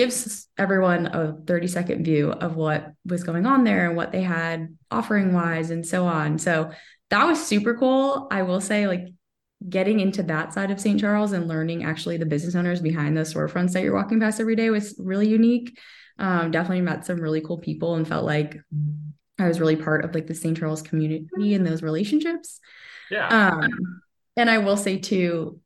[0.00, 4.22] gives everyone a 30 second view of what was going on there and what they
[4.22, 6.38] had offering wise and so on.
[6.38, 6.70] So
[7.10, 8.26] that was super cool.
[8.30, 9.08] I will say, like,
[9.68, 10.98] getting into that side of St.
[10.98, 14.56] Charles and learning actually the business owners behind those storefronts that you're walking past every
[14.56, 15.78] day was really unique.
[16.18, 18.58] Um, definitely met some really cool people and felt like
[19.38, 20.56] I was really part of like the St.
[20.56, 22.58] Charles community and those relationships.
[23.10, 23.28] Yeah.
[23.28, 24.00] Um,
[24.34, 25.60] and I will say too,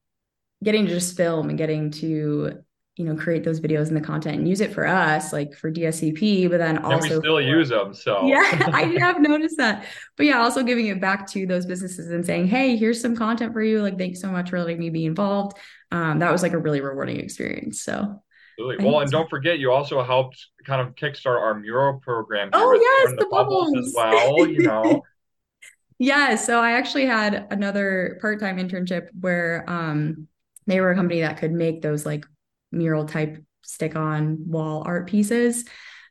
[0.64, 2.64] getting to just film and getting to
[2.96, 5.70] you know create those videos and the content and use it for us like for
[5.70, 9.57] dscp but then also and we still for, use them so yeah i have noticed
[9.57, 9.85] that
[10.16, 13.52] but yeah also giving it back to those businesses and saying hey here's some content
[13.52, 15.57] for you like thanks so much for letting me be involved
[15.90, 18.20] um, that was like a really rewarding experience so
[18.57, 18.85] Absolutely.
[18.87, 22.50] Well, and don't forget, you also helped kind of kickstart our mural program.
[22.52, 23.72] Oh yes, the, the bubbles.
[23.72, 24.46] bubbles as well.
[24.46, 25.02] You know.
[25.98, 26.37] yeah.
[26.37, 30.28] So I actually had another part-time internship where um,
[30.68, 32.26] they were a company that could make those like
[32.75, 35.65] mural type stick on wall art pieces.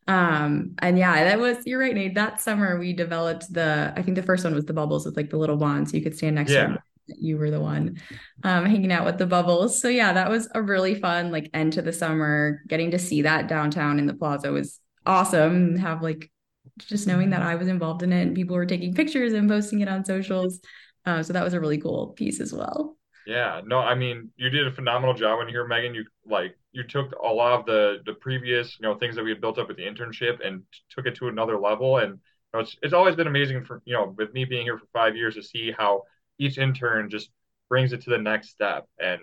[0.08, 2.16] Um, and yeah, that was you're right, Nate.
[2.16, 5.30] That summer we developed the I think the first one was the bubbles with like
[5.30, 6.68] the little wand so you could stand next yeah.
[6.68, 6.80] to them.
[7.08, 8.02] You were the one
[8.44, 9.80] um hanging out with the bubbles.
[9.80, 12.62] So yeah, that was a really fun like end to the summer.
[12.68, 15.78] Getting to see that downtown in the plaza was awesome.
[15.78, 16.30] Have like
[16.80, 19.82] just knowing that I was involved in it and people were taking pictures and posting
[19.82, 20.60] it on socials.
[21.06, 22.98] Uh, so that was a really cool piece as well.
[23.26, 25.96] Yeah, no, I mean, you did a phenomenal job you hear Megan.
[25.96, 29.30] You like you took a lot of the the previous you know things that we
[29.30, 31.98] had built up with the internship and took it to another level.
[32.00, 32.20] And you
[32.54, 35.16] know, it's it's always been amazing for you know with me being here for five
[35.16, 36.04] years to see how
[36.38, 37.30] each intern just
[37.70, 38.88] brings it to the next step.
[39.00, 39.22] And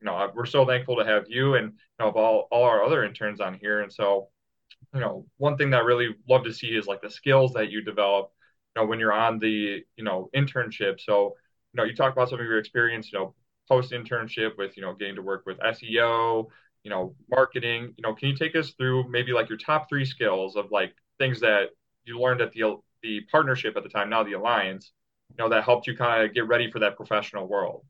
[0.00, 2.84] you know, we're so thankful to have you and you know of all all our
[2.84, 3.80] other interns on here.
[3.80, 4.28] And so,
[4.94, 7.70] you know, one thing that I really love to see is like the skills that
[7.70, 8.30] you develop.
[8.76, 11.00] You know, when you're on the you know internship.
[11.00, 11.34] So
[11.72, 13.34] you know, you talk about some of your experience, you know,
[13.70, 16.46] post internship with, you know, getting to work with SEO,
[16.82, 17.94] you know, marketing.
[17.96, 20.92] You know, can you take us through maybe like your top three skills of like
[21.18, 21.68] things that
[22.04, 24.92] you learned at the the partnership at the time, now the alliance,
[25.30, 27.86] you know, that helped you kind of get ready for that professional world?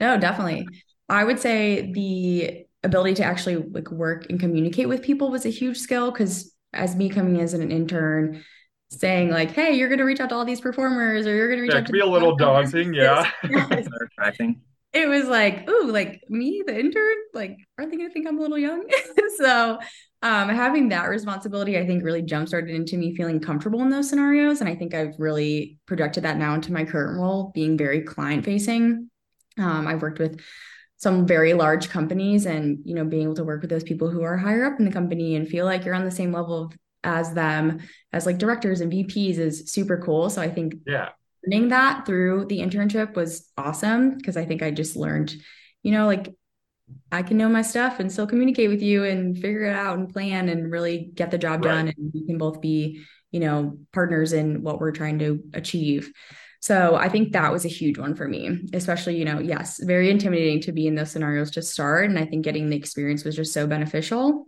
[0.00, 0.66] No, definitely.
[1.08, 5.50] I would say the ability to actually like work and communicate with people was a
[5.50, 8.44] huge skill because as me coming as an intern,
[8.90, 11.58] saying like, "Hey, you're going to reach out to all these performers, or you're going
[11.58, 13.30] to reach yeah, out to." be a little daunting, yeah.
[13.50, 13.88] Yes.
[14.96, 18.40] it was like, ooh, like me, the intern, like, are they gonna think I'm a
[18.40, 18.88] little young?
[19.36, 19.78] so
[20.22, 24.08] um, having that responsibility, I think, really jump started into me feeling comfortable in those
[24.08, 24.60] scenarios.
[24.60, 28.44] And I think I've really projected that now into my current role, being very client
[28.44, 29.10] facing.
[29.58, 30.40] Um, I've worked with
[30.98, 34.22] some very large companies and you know being able to work with those people who
[34.22, 36.72] are higher up in the company and feel like you're on the same level of,
[37.04, 37.78] as them
[38.12, 40.28] as like directors and VPs is super cool.
[40.28, 41.10] So I think yeah,
[41.46, 45.34] learning that through the internship was awesome because I think I just learned,
[45.82, 46.34] you know, like
[47.10, 50.12] I can know my stuff and still communicate with you and figure it out and
[50.12, 51.72] plan and really get the job right.
[51.72, 51.88] done.
[51.88, 56.12] And we can both be, you know, partners in what we're trying to achieve.
[56.60, 60.10] So I think that was a huge one for me, especially, you know, yes, very
[60.10, 62.08] intimidating to be in those scenarios to start.
[62.08, 64.46] And I think getting the experience was just so beneficial.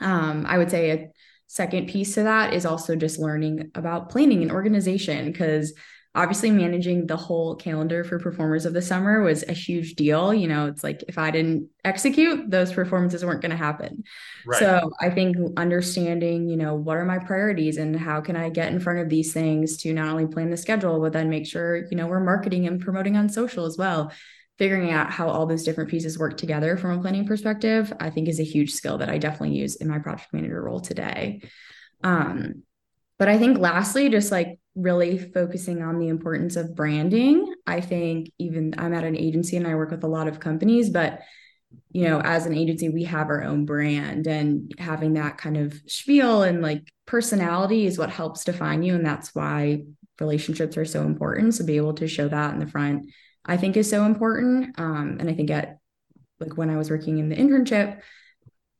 [0.00, 1.08] Um, I would say a
[1.48, 5.74] second piece to that is also just learning about planning and organization because
[6.12, 10.34] obviously managing the whole calendar for performers of the summer was a huge deal.
[10.34, 14.02] You know it's like if i didn't execute those performances weren't going to happen.
[14.44, 14.58] Right.
[14.58, 18.72] so i think understanding you know what are my priorities and how can i get
[18.72, 21.86] in front of these things to not only plan the schedule but then make sure
[21.90, 24.12] you know we're marketing and promoting on social as well.
[24.58, 28.28] Figuring out how all those different pieces work together from a planning perspective i think
[28.28, 31.40] is a huge skill that i definitely use in my project manager role today.
[32.02, 32.62] Um,
[33.18, 37.54] but i think lastly just like really focusing on the importance of branding.
[37.66, 40.90] I think even I'm at an agency and I work with a lot of companies,
[40.90, 41.20] but
[41.92, 45.74] you know, as an agency, we have our own brand and having that kind of
[45.86, 48.94] spiel and like personality is what helps define you.
[48.94, 49.82] And that's why
[50.20, 51.54] relationships are so important.
[51.54, 53.10] So be able to show that in the front,
[53.44, 54.78] I think is so important.
[54.78, 55.78] Um, and I think at
[56.38, 58.00] like when I was working in the internship,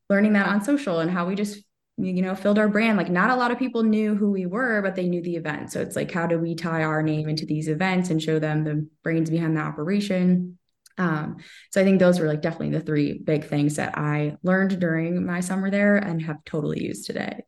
[0.09, 1.63] learning that on social and how we just
[2.03, 2.97] you know filled our brand.
[2.97, 5.71] Like not a lot of people knew who we were but they knew the event.
[5.71, 8.63] So it's like how do we tie our name into these events and show them
[8.63, 10.57] the brains behind the operation?
[10.97, 11.37] Um,
[11.71, 15.25] so i think those were like definitely the three big things that i learned during
[15.25, 17.43] my summer there and have totally used today.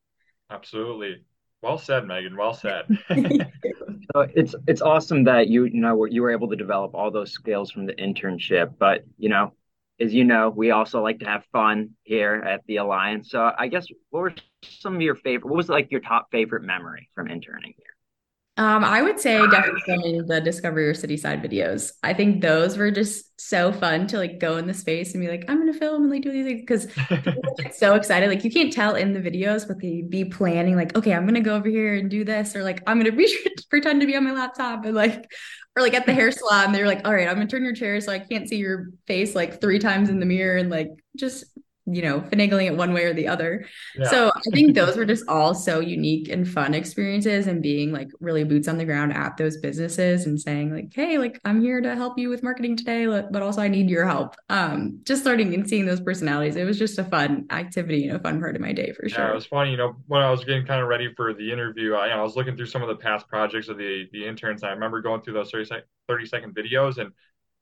[0.49, 1.23] Absolutely.
[1.61, 2.37] Well said megan.
[2.37, 2.85] Well said.
[4.13, 7.31] So it's it's awesome that you you know you were able to develop all those
[7.31, 9.53] skills from the internship but you know
[9.99, 13.29] as you know, we also like to have fun here at the Alliance.
[13.31, 15.49] So I guess what were some of your favorite?
[15.49, 17.93] What was like your top favorite memory from interning here?
[18.55, 21.91] Um, I would say definitely the Discover Your City side videos.
[22.03, 25.27] I think those were just so fun to like go in the space and be
[25.27, 26.85] like, I'm gonna film and like do these things because
[27.23, 28.29] people get so excited.
[28.29, 31.41] Like you can't tell in the videos, but they be planning like, okay, I'm gonna
[31.41, 33.35] go over here and do this, or like I'm gonna be
[33.71, 35.31] pretend to be on my laptop and like
[35.75, 37.99] or like at the hair salon, they're like, all right, I'm gonna turn your chair
[38.01, 41.45] so I can't see your face like three times in the mirror and like just
[41.85, 43.65] you know, finagling it one way or the other.
[43.95, 44.09] Yeah.
[44.09, 48.09] So I think those were just all so unique and fun experiences and being like
[48.21, 51.81] really boots on the ground at those businesses and saying like, Hey, like I'm here
[51.81, 54.35] to help you with marketing today, but also I need your help.
[54.49, 56.55] Um, just learning and seeing those personalities.
[56.55, 59.25] It was just a fun activity and a fun part of my day for sure.
[59.25, 59.71] Yeah, it was funny.
[59.71, 62.19] You know, when I was getting kind of ready for the interview, I, you know,
[62.19, 64.63] I was looking through some of the past projects of the, the interns.
[64.63, 67.11] I remember going through those 30 second, 30 second videos and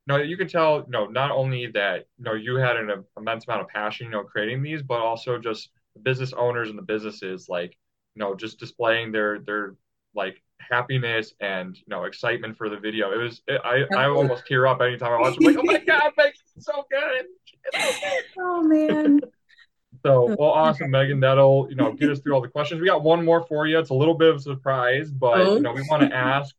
[0.08, 3.48] no, you can tell, you know, not only that, you know, you had an immense
[3.48, 6.84] amount of passion, you know, creating these, but also just the business owners and the
[6.84, 7.78] businesses, like,
[8.16, 9.76] you know, just displaying their their
[10.14, 13.12] like happiness and you know excitement for the video.
[13.12, 15.38] It was, it, I I almost tear up anytime I watch.
[15.40, 15.44] it.
[15.44, 17.26] like, oh my god, Megan's so good.
[18.40, 19.22] oh man.
[20.04, 21.20] So, well, awesome, Megan.
[21.20, 22.82] That'll you know get us through all the questions.
[22.82, 23.78] We got one more for you.
[23.78, 25.56] It's a little bit of a surprise, but oh.
[25.56, 26.56] you know we want to ask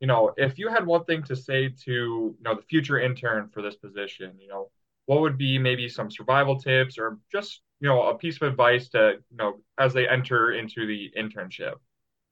[0.00, 3.48] you know, if you had one thing to say to, you know, the future intern
[3.52, 4.70] for this position, you know,
[5.06, 8.88] what would be maybe some survival tips or just, you know, a piece of advice
[8.90, 11.74] to, you know, as they enter into the internship?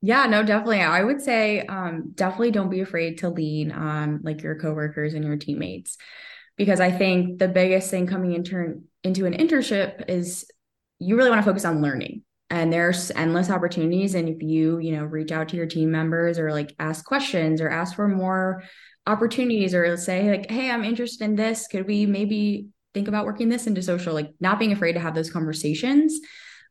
[0.01, 0.81] Yeah, no, definitely.
[0.81, 5.23] I would say um, definitely don't be afraid to lean on like your coworkers and
[5.23, 5.97] your teammates
[6.57, 10.45] because I think the biggest thing coming intern into an internship is
[10.99, 14.15] you really want to focus on learning and there's endless opportunities.
[14.15, 17.61] And if you you know reach out to your team members or like ask questions
[17.61, 18.63] or ask for more
[19.07, 21.67] opportunities or say like hey i'm interested in this.
[21.67, 24.13] Could we maybe think about working this into social?
[24.13, 26.19] Like not being afraid to have those conversations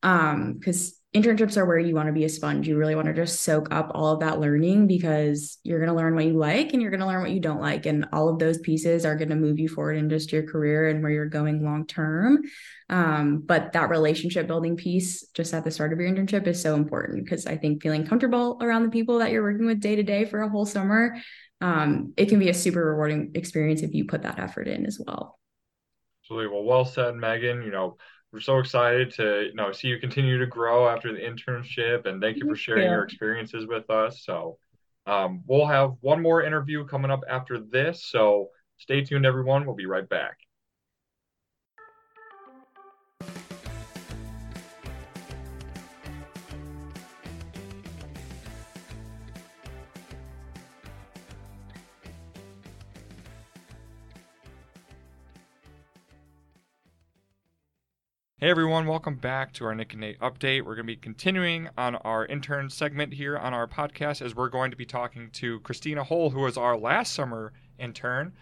[0.02, 2.66] um because internships are where you want to be a sponge.
[2.66, 5.94] You really want to just soak up all of that learning because you're going to
[5.94, 7.86] learn what you like and you're going to learn what you don't like.
[7.86, 10.88] And all of those pieces are going to move you forward in just your career
[10.88, 12.42] and where you're going long term.
[12.90, 16.74] Um, but that relationship building piece just at the start of your internship is so
[16.74, 20.02] important because I think feeling comfortable around the people that you're working with day to
[20.02, 21.16] day for a whole summer,
[21.60, 25.00] um, it can be a super rewarding experience if you put that effort in as
[25.06, 25.38] well.
[26.24, 26.52] Absolutely.
[26.52, 27.62] Well, well said, Megan.
[27.62, 27.96] You know,
[28.34, 32.20] we're so excited to you know see you continue to grow after the internship and
[32.20, 32.90] thank you for sharing yeah.
[32.90, 34.24] your experiences with us.
[34.24, 34.58] So
[35.06, 38.04] um, we'll have one more interview coming up after this.
[38.04, 39.64] So stay tuned everyone.
[39.64, 40.38] We'll be right back
[58.44, 60.66] Hey everyone, welcome back to our Nick and Nate update.
[60.66, 64.50] We're going to be continuing on our intern segment here on our podcast as we're
[64.50, 68.34] going to be talking to Christina Hull, who was our last summer intern.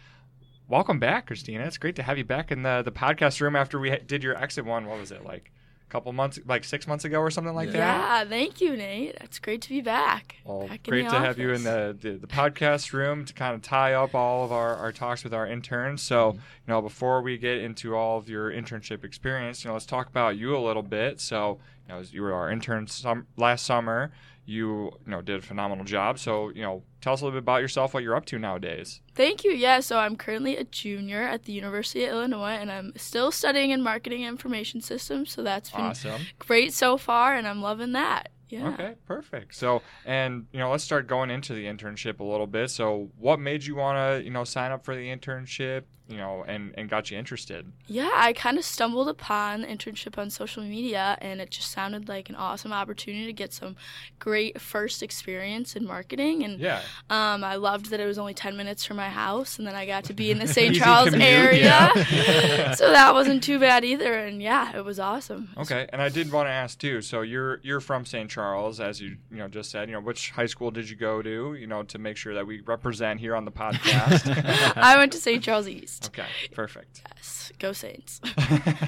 [0.66, 1.62] Welcome back, Christina.
[1.66, 4.36] It's great to have you back in the, the podcast room after we did your
[4.36, 4.86] exit one.
[4.86, 5.52] What was it like?
[5.92, 8.22] Couple months, like six months ago or something like yeah, that.
[8.22, 9.16] Yeah, thank you, Nate.
[9.20, 10.36] It's great to be back.
[10.44, 11.26] Well, back great to office.
[11.26, 14.52] have you in the, the, the, podcast room to kind of tie up all of
[14.52, 16.00] our, our talks with our interns.
[16.00, 16.38] So, mm-hmm.
[16.38, 20.08] you know, before we get into all of your internship experience, you know, let's talk
[20.08, 21.20] about you a little bit.
[21.20, 24.12] So, you know, you were our intern some, last summer
[24.44, 26.18] you you know did a phenomenal job.
[26.18, 29.00] So you know, tell us a little bit about yourself, what you're up to nowadays.
[29.14, 29.52] Thank you.
[29.52, 33.70] Yeah, so I'm currently a junior at the University of Illinois, and I'm still studying
[33.70, 35.32] in marketing information systems.
[35.32, 36.22] So that's been awesome.
[36.38, 38.30] great so far, and I'm loving that.
[38.52, 38.68] Yeah.
[38.68, 39.54] Okay, perfect.
[39.54, 42.68] So, and you know, let's start going into the internship a little bit.
[42.70, 45.84] So, what made you want to, you know, sign up for the internship?
[46.12, 47.72] you know, and, and got you interested?
[47.86, 52.08] Yeah, I kind of stumbled upon the internship on social media, and it just sounded
[52.08, 53.76] like an awesome opportunity to get some
[54.18, 56.44] great first experience in marketing.
[56.44, 59.66] And yeah, um, I loved that it was only 10 minutes from my house, and
[59.66, 60.76] then I got to be in the St.
[60.76, 61.90] Charles commute, area.
[61.94, 62.72] Yeah.
[62.74, 64.12] so that wasn't too bad either.
[64.12, 65.48] And yeah, it was awesome.
[65.56, 67.00] Okay, and I did want to ask too.
[67.00, 68.30] So you're you're from St.
[68.30, 68.41] Charles,
[68.80, 69.88] as you you know just said.
[69.88, 71.54] You know, which high school did you go to?
[71.54, 74.76] You know, to make sure that we represent here on the podcast.
[74.76, 75.42] I went to St.
[75.42, 76.06] Charles East.
[76.06, 77.02] Okay, perfect.
[77.16, 78.20] Yes, go Saints.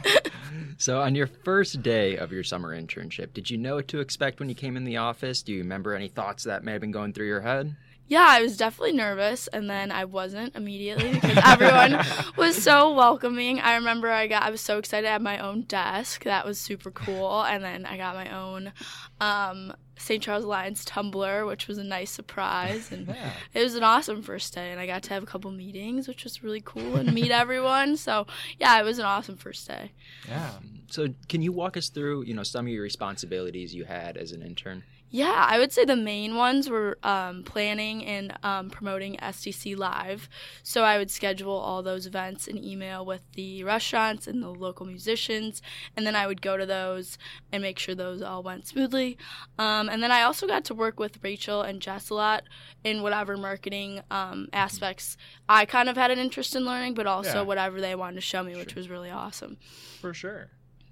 [0.78, 4.40] so, on your first day of your summer internship, did you know what to expect
[4.40, 5.42] when you came in the office?
[5.42, 7.76] Do you remember any thoughts that may have been going through your head?
[8.06, 12.04] Yeah, I was definitely nervous, and then I wasn't immediately because everyone
[12.36, 13.60] was so welcoming.
[13.60, 16.24] I remember I got I was so excited to have my own desk.
[16.24, 18.72] That was super cool, and then I got my own
[19.20, 20.22] um, St.
[20.22, 23.30] Charles Lions tumbler, which was a nice surprise, and yeah.
[23.54, 24.70] it was an awesome first day.
[24.70, 27.96] And I got to have a couple meetings, which was really cool, and meet everyone.
[27.96, 28.26] So
[28.58, 29.92] yeah, it was an awesome first day.
[30.28, 30.50] Yeah.
[30.90, 34.32] So can you walk us through, you know, some of your responsibilities you had as
[34.32, 34.84] an intern?
[35.14, 40.28] Yeah, I would say the main ones were um, planning and um, promoting STC Live.
[40.64, 44.84] So I would schedule all those events and email with the restaurants and the local
[44.86, 45.62] musicians,
[45.96, 47.16] and then I would go to those
[47.52, 49.16] and make sure those all went smoothly.
[49.56, 52.42] Um, and then I also got to work with Rachel and Jess a lot
[52.82, 55.16] in whatever marketing um, aspects
[55.48, 57.42] I kind of had an interest in learning, but also Yeah.
[57.42, 59.58] whatever they wanted to show me, which was really awesome.
[60.00, 60.50] For sure.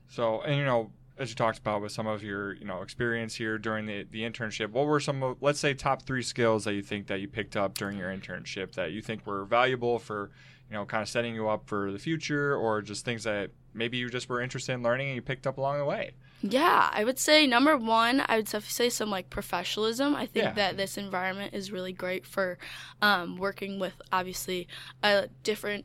[0.08, 3.34] So, and you know, as you talked about with some of your, you know, experience
[3.34, 6.74] here during the, the internship, what were some of, let's say, top three skills that
[6.74, 10.30] you think that you picked up during your internship that you think were valuable for,
[10.70, 13.98] you know, kind of setting you up for the future or just things that maybe
[13.98, 16.12] you just were interested in learning and you picked up along the way?
[16.40, 20.16] Yeah, I would say number one, I would definitely say some like professionalism.
[20.16, 20.52] I think Yeah.
[20.54, 22.58] that this environment is really great for
[23.00, 24.66] um, working with obviously
[25.04, 25.84] a different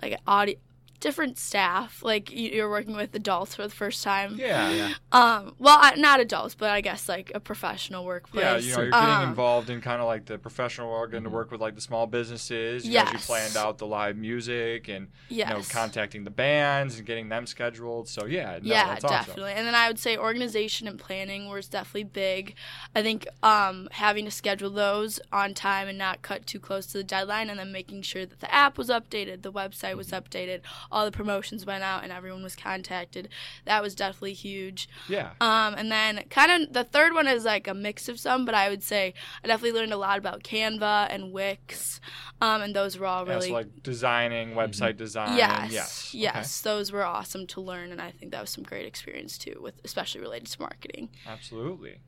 [0.00, 0.58] like audi
[1.02, 2.02] different staff.
[2.02, 4.36] Like you- you're working with adults for the first time.
[4.38, 4.70] Yeah.
[4.70, 4.94] Yeah.
[5.10, 8.44] Um, well, not adults, but I guess like a professional workplace.
[8.44, 11.24] Yeah, you know, you're getting Um, involved in kind of like the professional world, getting
[11.24, 12.86] to work with like the small businesses.
[12.86, 15.48] You know, you planned out the live music and Yes.
[15.50, 18.08] you know contacting the bands and getting them scheduled.
[18.08, 19.18] So yeah, no, yeah, that's awesome.
[19.26, 19.52] definitely.
[19.54, 22.54] And then I would say organization and planning was definitely big.
[22.94, 26.98] I think um, having to schedule those on time and not cut too close to
[26.98, 30.12] the deadline, and then making sure that the app was updated, the website was Mm-hmm.
[30.22, 30.60] updated,
[30.92, 33.28] all the promotions went out, and everyone was contacted.
[33.64, 34.88] That was definitely huge.
[35.08, 35.32] Yeah.
[35.40, 38.54] Um, and then kind of the third one is like a mix of some, but
[38.54, 42.00] I would say I definitely learned a lot about Canva and Wix,
[42.40, 45.36] um, and those were all Yeah, really so like designing, website design.
[45.38, 46.14] Yes, Yes.
[46.14, 49.58] yes, those were awesome to learn, and I think that was some great experience too,
[49.60, 51.08] with especially related to marketing.
[51.26, 52.00] Absolutely.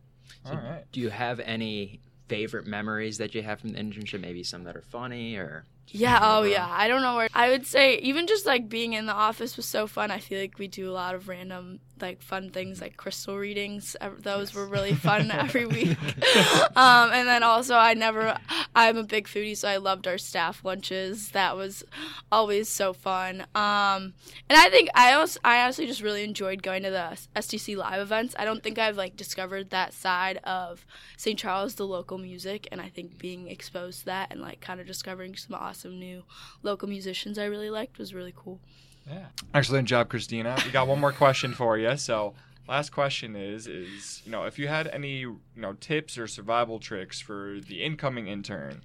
[0.44, 0.84] So All right.
[0.92, 4.20] Do you have any favorite memories that you have from the internship?
[4.20, 6.48] Maybe some that are funny or Yeah, oh remember?
[6.48, 6.68] yeah.
[6.70, 9.66] I don't know where I would say even just like being in the office was
[9.66, 10.10] so fun.
[10.10, 13.96] I feel like we do a lot of random like fun things like crystal readings.
[14.18, 15.98] Those were really fun every week.
[16.76, 18.36] um, and then also I never
[18.74, 21.30] I'm a big foodie, so I loved our staff lunches.
[21.30, 21.84] That was
[22.32, 23.42] always so fun.
[23.54, 24.14] Um,
[24.48, 28.00] and I think I also I honestly just really enjoyed going to the STC live
[28.00, 28.34] events.
[28.38, 30.84] I don't think I've like discovered that side of
[31.16, 31.38] St.
[31.38, 34.86] Charles, the local music, and I think being exposed to that and like kind of
[34.86, 36.24] discovering some awesome new
[36.62, 38.60] local musicians I really liked was really cool.
[39.08, 39.26] Yeah.
[39.52, 40.56] Excellent job, Christina.
[40.64, 41.96] We got one more question for you.
[41.96, 42.34] So,
[42.68, 46.78] last question is is you know if you had any you know tips or survival
[46.78, 48.82] tricks for the incoming intern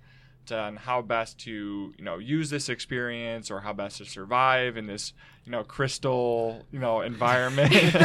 [0.47, 4.75] to, on how best to you know use this experience or how best to survive
[4.77, 5.13] in this
[5.45, 7.73] you know crystal you know environment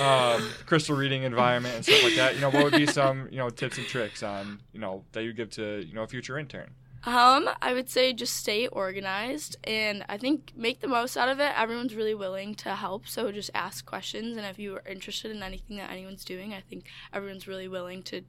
[0.00, 3.38] um, crystal reading environment and stuff like that you know what would be some you
[3.38, 6.38] know tips and tricks on you know that you give to you know a future
[6.38, 6.70] intern
[7.04, 11.40] Um, I would say just stay organized and I think make the most out of
[11.40, 11.52] it.
[11.56, 15.42] Everyone's really willing to help, so just ask questions and if you are interested in
[15.42, 18.22] anything that anyone's doing, I think everyone's really willing to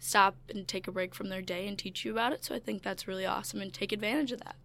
[0.00, 2.44] stop and take a break from their day and teach you about it.
[2.44, 4.56] So I think that's really awesome and take advantage of that.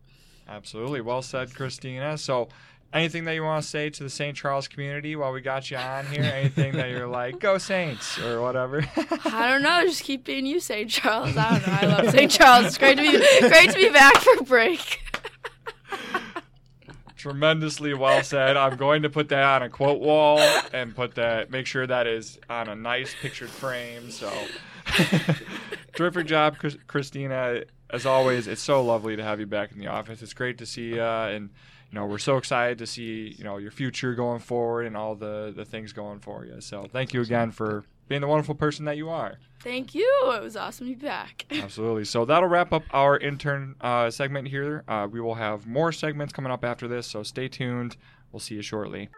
[0.47, 1.01] Absolutely.
[1.01, 2.17] Well said, Christina.
[2.17, 2.49] So,
[2.93, 4.35] anything that you want to say to the St.
[4.35, 6.23] Charles community while we got you on here?
[6.23, 8.85] Anything that you're like, go Saints or whatever?
[9.25, 10.89] I don't know, just keep being you, St.
[10.89, 11.35] Charles.
[11.37, 11.73] I don't know.
[11.73, 12.31] I love St.
[12.31, 12.67] Charles.
[12.67, 15.01] It's great to be great to be back for break.
[17.15, 18.57] Tremendously well said.
[18.57, 20.39] I'm going to put that on a quote wall
[20.73, 24.09] and put that, make sure that is on a nice pictured frame.
[24.09, 24.31] So,
[25.93, 27.63] terrific job, Christina.
[27.91, 30.23] As always, it's so lovely to have you back in the office.
[30.23, 31.51] It's great to see you, and
[31.91, 35.15] you know we're so excited to see you know your future going forward and all
[35.15, 36.61] the the things going for you.
[36.61, 39.37] So, thank you again for being the wonderful person that you are.
[39.63, 40.09] Thank you.
[40.35, 41.45] It was awesome to be back.
[41.51, 42.03] Absolutely.
[42.03, 44.83] So that'll wrap up our intern uh, segment here.
[44.87, 47.95] Uh, we will have more segments coming up after this, so stay tuned.
[48.31, 49.09] We'll see you shortly.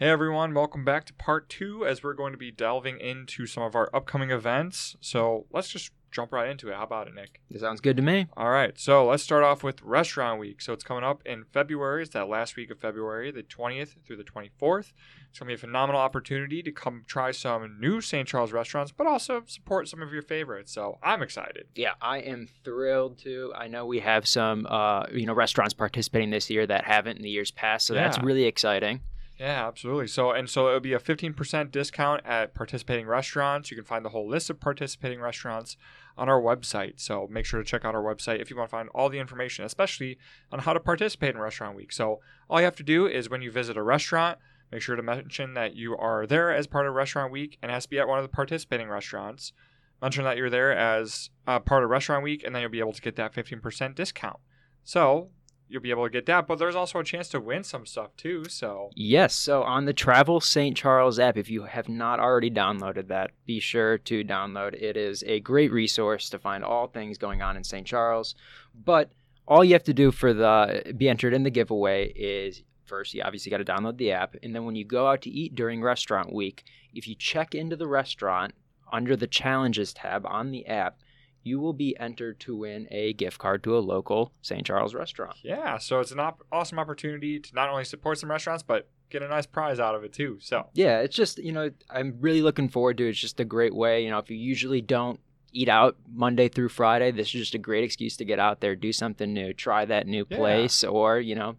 [0.00, 3.62] Hey everyone, welcome back to part two as we're going to be delving into some
[3.62, 4.96] of our upcoming events.
[5.02, 6.74] So let's just jump right into it.
[6.74, 7.42] How about it, Nick?
[7.50, 8.26] That sounds good to me.
[8.34, 10.62] All right, so let's start off with Restaurant Week.
[10.62, 12.00] So it's coming up in February.
[12.00, 14.94] It's that last week of February, the 20th through the 24th.
[15.28, 18.26] It's going to be a phenomenal opportunity to come try some new St.
[18.26, 20.72] Charles restaurants, but also support some of your favorites.
[20.72, 21.66] So I'm excited.
[21.74, 23.52] Yeah, I am thrilled to.
[23.54, 27.22] I know we have some, uh, you know, restaurants participating this year that haven't in
[27.22, 29.00] the years past, so that's really exciting.
[29.40, 30.08] Yeah, absolutely.
[30.08, 33.70] So and so it would be a 15% discount at participating restaurants.
[33.70, 35.78] You can find the whole list of participating restaurants
[36.18, 37.00] on our website.
[37.00, 39.18] So make sure to check out our website if you want to find all the
[39.18, 40.18] information, especially
[40.52, 41.90] on how to participate in Restaurant Week.
[41.90, 42.20] So
[42.50, 44.36] all you have to do is when you visit a restaurant,
[44.70, 47.84] make sure to mention that you are there as part of Restaurant Week and has
[47.84, 49.54] to be at one of the participating restaurants.
[50.02, 53.00] Mention that you're there as part of Restaurant Week, and then you'll be able to
[53.00, 54.36] get that 15% discount.
[54.84, 55.30] So
[55.70, 58.16] you'll be able to get that, but there's also a chance to win some stuff
[58.16, 58.44] too.
[58.48, 60.76] So Yes, so on the Travel St.
[60.76, 64.74] Charles app, if you have not already downloaded that, be sure to download.
[64.74, 67.86] It is a great resource to find all things going on in St.
[67.86, 68.34] Charles.
[68.74, 69.10] But
[69.46, 73.22] all you have to do for the be entered in the giveaway is first you
[73.22, 75.80] obviously got to download the app, and then when you go out to eat during
[75.80, 78.52] restaurant week, if you check into the restaurant
[78.92, 80.98] under the challenges tab on the app,
[81.42, 84.64] you will be entered to win a gift card to a local St.
[84.66, 85.36] Charles restaurant.
[85.42, 89.22] yeah, so it's an op- awesome opportunity to not only support some restaurants, but get
[89.22, 90.38] a nice prize out of it too.
[90.40, 93.10] So yeah, it's just you know I'm really looking forward to it.
[93.10, 94.04] It's just a great way.
[94.04, 95.18] You know, if you usually don't
[95.52, 98.76] eat out Monday through Friday, this is just a great excuse to get out there,
[98.76, 100.36] do something new, try that new Yeah.
[100.36, 101.56] place, or you know,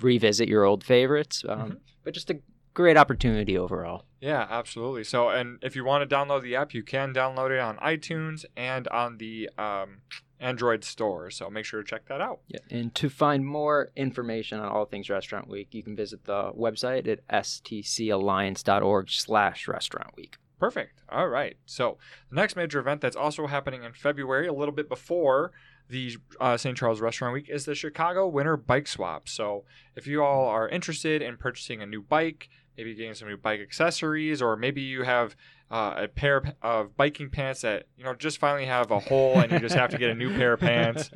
[0.00, 1.44] revisit your old favorites.
[1.48, 1.76] Um, Mhm.
[2.04, 2.40] But just a
[2.74, 4.04] great opportunity overall.
[4.20, 5.04] Yeah, absolutely.
[5.04, 8.44] So, and if you want to download the app, you can download it on iTunes
[8.56, 10.02] and on the um,
[10.42, 11.30] Android store.
[11.30, 12.40] So make sure to check that out.
[12.48, 12.58] Yeah.
[12.70, 17.08] And to find more information on all things Restaurant Week, you can visit the website
[17.08, 20.36] at stcalliance.org slash restaurant week.
[20.58, 21.02] Perfect.
[21.08, 21.56] All right.
[21.66, 21.98] So
[22.30, 25.50] the next major event that's also happening in February, a little bit before
[25.88, 26.76] the uh, St.
[26.76, 29.28] Charles Restaurant Week, is the Chicago Winter Bike Swap.
[29.28, 29.64] So
[29.96, 33.60] if you all are interested in purchasing a new bike, maybe getting some new bike
[33.60, 35.36] accessories, or maybe you have
[35.70, 39.50] uh, a pair of biking pants that you know just finally have a hole and
[39.52, 41.10] you just have to get a new pair of pants,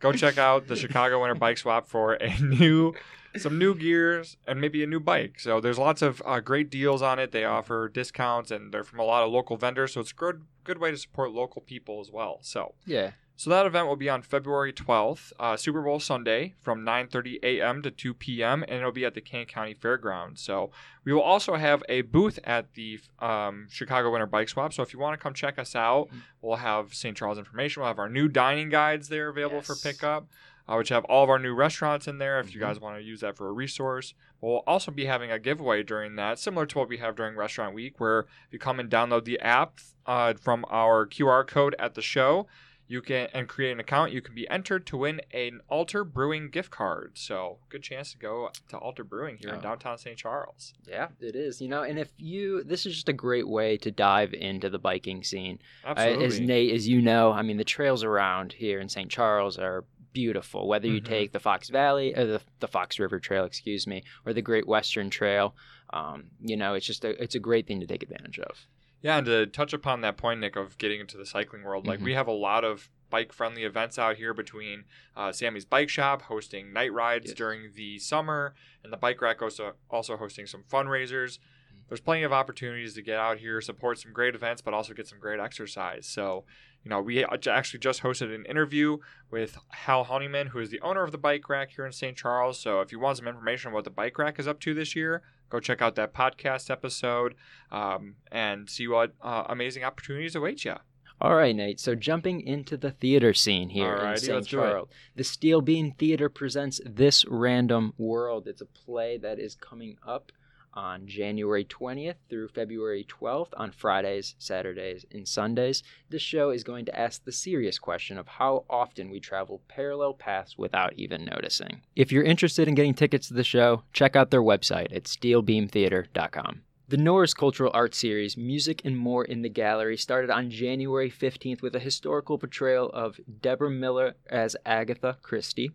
[0.00, 2.94] go check out the Chicago Winter Bike Swap for a new
[3.38, 5.40] some new gears and maybe a new bike.
[5.40, 7.32] So there's lots of uh, great deals on it.
[7.32, 9.94] They offer discounts and they're from a lot of local vendors.
[9.94, 12.38] So it's a good good way to support local people as well.
[12.42, 13.12] So Yeah.
[13.36, 17.82] So that event will be on February 12th, uh, Super Bowl Sunday from 9:30 a.m.
[17.82, 18.62] to 2 p.m.
[18.62, 20.40] and it'll be at the Kane County Fairgrounds.
[20.42, 20.70] So
[21.04, 24.72] we will also have a booth at the um, Chicago Winter Bike Swap.
[24.72, 26.08] So if you want to come check us out,
[26.40, 27.16] we'll have St.
[27.16, 27.80] Charles information.
[27.82, 30.28] We'll have our new dining guides there available for pickup,
[30.68, 32.38] uh, which have all of our new restaurants in there.
[32.38, 32.64] If you Mhm.
[32.64, 36.16] guys want to use that for a resource, we'll also be having a giveaway during
[36.16, 39.24] that, similar to what we have during Restaurant Week, where if you come and download
[39.24, 42.46] the app uh, from our QR code at the show
[42.92, 46.50] you can and create an account you can be entered to win an alter brewing
[46.50, 49.62] gift card so good chance to go to alter brewing here in Oh.
[49.62, 51.60] downtown st charles Yeah, it is.
[51.62, 54.78] You know, and if you, this is just a great way to dive into the
[54.78, 55.58] biking scene.
[55.84, 59.10] Absolutely as Nate, as you know, I mean, the trails around here in St.
[59.10, 60.68] Charles are beautiful.
[60.68, 61.04] Whether you Mhm.
[61.06, 64.66] take the Fox Valley, or the, the Fox River Trail, excuse me, or the Great
[64.66, 65.54] Western Trail,
[65.94, 68.66] um, you know, it's just a, it's a great thing to take advantage of.
[69.02, 72.00] Yeah, and to touch upon that point, Nick, of getting into the cycling world, like
[72.00, 72.04] Mhm.
[72.04, 74.84] we have a lot of bike friendly events out here between
[75.14, 77.34] uh, Sammy's Bike Shop hosting night rides Yes.
[77.36, 81.38] during the summer, and the Bike Rack also, also hosting some fundraisers.
[81.38, 81.76] Mm-hmm.
[81.88, 85.06] There's plenty of opportunities to get out here, support some great events, but also get
[85.08, 86.06] some great exercise.
[86.06, 86.46] So,
[86.84, 88.98] you know, we actually just hosted an interview
[89.30, 92.16] with Hal Honeyman, who is the owner of the Bike Rack here in St.
[92.16, 92.58] Charles.
[92.58, 94.96] So, if you want some information on what the Bike Rack is up to this
[94.96, 97.34] year, go check out that podcast episode
[97.70, 100.74] um, and see what uh, amazing opportunities await you.
[101.20, 101.78] All right, Nate.
[101.78, 104.34] So jumping into the theater scene here in St.
[104.34, 104.70] let's do it.
[104.70, 108.48] Charles, the Steel Beam Theater presents This Random World.
[108.48, 110.32] It's a play that is coming up
[110.74, 115.82] on January 20th through February 12th on Fridays, Saturdays, and Sundays.
[116.10, 120.14] This show is going to ask the serious question of how often we travel parallel
[120.14, 121.82] paths without even noticing.
[121.96, 126.62] If you're interested in getting tickets to the show, check out their website at steelbeamtheater.com.
[126.88, 131.62] The Norris Cultural Arts Series, Music and More in the Gallery, started on January 15th
[131.62, 135.70] with a historical portrayal of Deborah Miller as Agatha Christie.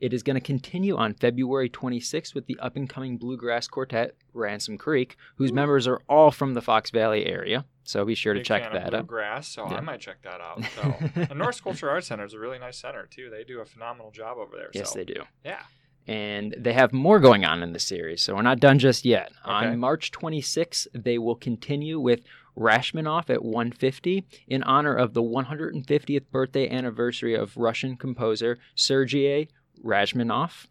[0.00, 4.14] It is going to continue on February 26th with the up and coming bluegrass quartet
[4.32, 5.54] Ransom Creek, whose Ooh.
[5.54, 7.64] members are all from the Fox Valley area.
[7.84, 9.06] So be sure to check that out.
[9.06, 9.76] Bluegrass, so Yeah.
[9.76, 10.62] I might check that out.
[10.74, 13.30] So, the Norris Culture Arts Center is a really nice center too.
[13.30, 14.70] They do a phenomenal job over there.
[14.74, 14.98] Yes, so.
[14.98, 15.22] they do.
[15.44, 15.62] Yeah.
[16.06, 19.32] and they have more going on in the series, so we're not done just yet.
[19.44, 19.52] Okay.
[19.68, 22.20] On March 26th, they will continue with
[22.56, 29.48] Rachmaninoff at 150 in honor of the 150th birthday anniversary of Russian composer Sergei
[29.82, 30.66] Rachmaninoff.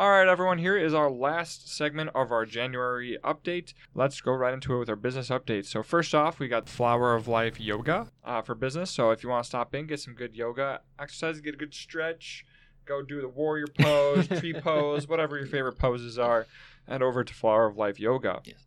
[0.05, 3.73] All right, everyone, here is our last segment of our January update.
[3.95, 5.65] Let's go right into it with our business update.
[5.65, 8.91] So, first off, we got Flower of Life Yoga uh, for business.
[8.91, 11.73] So, if you want to stop in, get some good yoga exercise, get a good
[11.73, 12.45] stretch,
[12.85, 16.47] go do the warrior pose, tree pose, whatever your favorite poses are,
[16.87, 18.43] and over to Flower of Life Yoga.
[18.45, 18.67] Yes.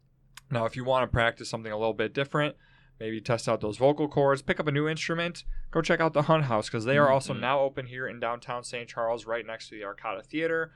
[0.49, 2.55] Now, if you want to practice something a little bit different,
[2.99, 6.23] maybe test out those vocal cords, pick up a new instrument, go check out the
[6.23, 7.41] Hunt House because they are also Mhm.
[7.41, 8.89] now open here in downtown St.
[8.89, 10.71] Charles, right next to the Arcada Theater.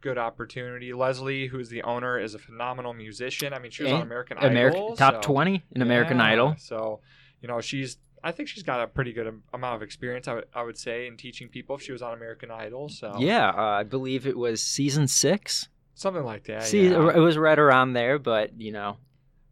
[0.00, 0.92] Good opportunity.
[0.92, 3.52] Leslie, who's the owner, is a phenomenal musician.
[3.52, 4.96] I mean, she was on And American American Idol.
[4.96, 6.54] top so- twenty in American Yeah, Idol.
[6.58, 7.00] So,
[7.40, 7.98] you know, she's.
[8.22, 10.26] I think she's got a pretty good amount of experience.
[10.26, 11.76] I would, I would say in teaching people.
[11.76, 15.68] If she was on American Idol, so Yeah, uh, I believe it was season six.
[15.94, 16.64] something like that.
[16.64, 17.10] See, yeah.
[17.10, 18.96] it was right around there, but you know,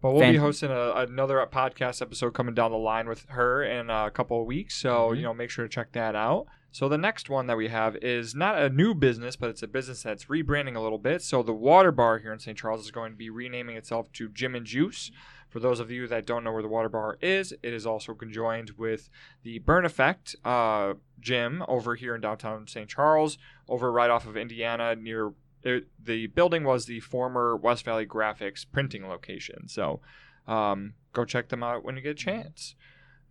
[0.02, 3.88] But we'll be hosting a, another podcast episode coming down the line with her in
[3.90, 4.76] a couple of weeks.
[4.76, 5.16] So, Mhm.
[5.16, 6.46] you know, make sure to check that out.
[6.76, 9.66] So, the next one that we have is not a new business, but it's a
[9.66, 11.22] business that's rebranding a little bit.
[11.22, 12.58] So, the Water Bar here in St.
[12.58, 15.10] Charles is going to be renaming itself to Gym and Juice.
[15.48, 18.12] For those of you that don't know where the Water Bar is, it is also
[18.12, 19.08] conjoined with
[19.42, 22.90] the Burn Effect uh, gym over here in downtown St.
[22.90, 23.38] Charles,
[23.70, 28.66] over right off of Indiana near it, the building was the former West Valley Graphics
[28.70, 29.66] printing location.
[29.68, 30.02] So
[30.46, 32.74] um, go check them out when you get a chance.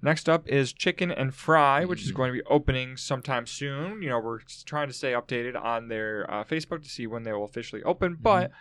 [0.02, 2.16] Next up is Chicken and Fry, which is Mhm.
[2.16, 4.02] going to be opening sometime soon.
[4.02, 7.32] You know, we're trying to stay updated on their uh, Facebook to see when they
[7.34, 8.52] will officially open, but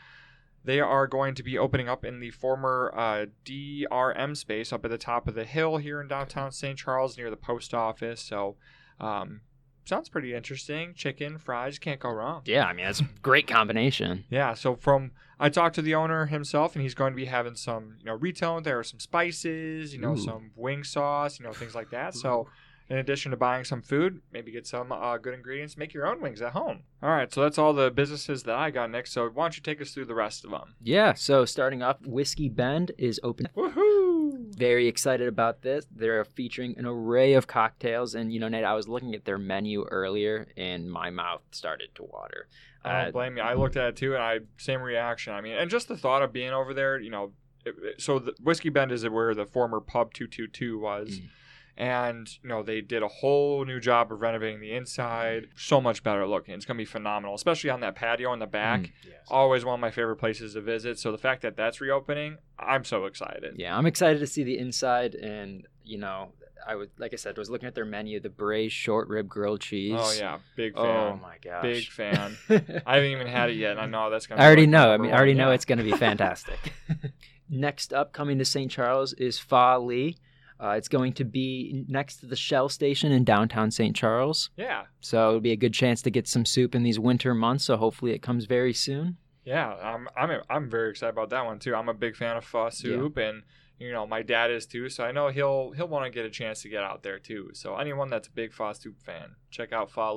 [0.65, 4.91] they are going to be opening up in the former uh, DRM space up at
[4.91, 6.79] the top of the hill here in downtown St.
[6.79, 8.23] Charles near the post office.
[8.23, 8.57] So,
[8.99, 9.43] um,
[9.85, 10.95] sounds pretty interesting.
[10.95, 12.43] Chicken, fries, can't go wrong.
[12.45, 14.25] yeah, I mean, that's a great combination.
[14.31, 17.57] Yeah, so from I talked to the owner himself, and he's going to be having
[17.57, 18.61] some, you know, retail.
[18.61, 20.19] There are some spices, you know, Ooh.
[20.19, 22.15] some wing sauce, you know, things like that.
[22.15, 22.49] So,
[22.89, 26.21] in addition to buying some food, maybe get some uh, good ingredients, make your own
[26.21, 26.83] wings at home.
[27.03, 29.07] All right, so that's all the businesses that I got, Nick.
[29.07, 30.75] So, why don't you take us through the rest of them?
[30.81, 33.49] Yeah, so starting off, Whiskey Bend is open.
[33.57, 34.14] Woohoo!
[34.57, 35.87] Very excited about this.
[35.95, 39.39] They're featuring an array of cocktails, and you know, Nate, I was looking at their
[39.39, 42.49] menu earlier, and my mouth started to water.
[42.85, 43.43] I Uh, don't blame you.
[43.43, 45.33] I looked at it too, and I same reaction.
[45.33, 47.33] I mean, and just the thought of being over there, you know.
[47.65, 51.19] It, it- so the Whiskey Bend is where the former pub two two two was,
[51.21, 51.29] Mm.
[51.77, 55.49] And you know they did a whole new job of renovating the inside.
[55.57, 56.55] So much better looking.
[56.55, 58.81] It's gonna be phenomenal, especially on that patio in the back.
[58.81, 58.91] Mm.
[59.29, 60.99] Always one of my favorite places to visit.
[60.99, 63.55] So the fact that that's reopening, I'm so excited.
[63.57, 66.33] Yeah, I'm excited to see the inside, and you know,
[66.67, 69.61] I would like I said, was looking at their menu, the braised short rib grilled
[69.61, 69.95] cheese.
[69.97, 70.85] Oh yeah, big fan.
[70.87, 71.63] Oh my gosh.
[71.63, 72.37] Big fan.
[72.87, 73.73] I haven't even had it yet.
[73.73, 74.41] and I know that's gonna.
[74.41, 74.91] I already like know.
[74.93, 75.39] I mean, I already one.
[75.39, 75.55] know Yeah.
[75.55, 76.73] it's going to be fantastic.
[77.51, 78.71] Next up, coming to St.
[78.71, 80.17] Charles is Fa Li.
[80.61, 83.95] Uh, it's going to be next to the Shell station in downtown St.
[83.95, 84.51] Charles.
[84.57, 87.65] Yeah, So it'll be a good chance to get some soup in these winter months.
[87.65, 89.17] So hopefully it comes very soon.
[89.45, 91.75] Yeah, I'm I'm I'm very excited about that one too.
[91.75, 93.43] I'm a big fan of pho soup, and
[93.79, 94.89] you know my dad is too.
[94.89, 97.51] So I know he'll he'll want to get a chance to get out there too.
[97.53, 100.15] So anyone that's a big pho soup fan, check out Fa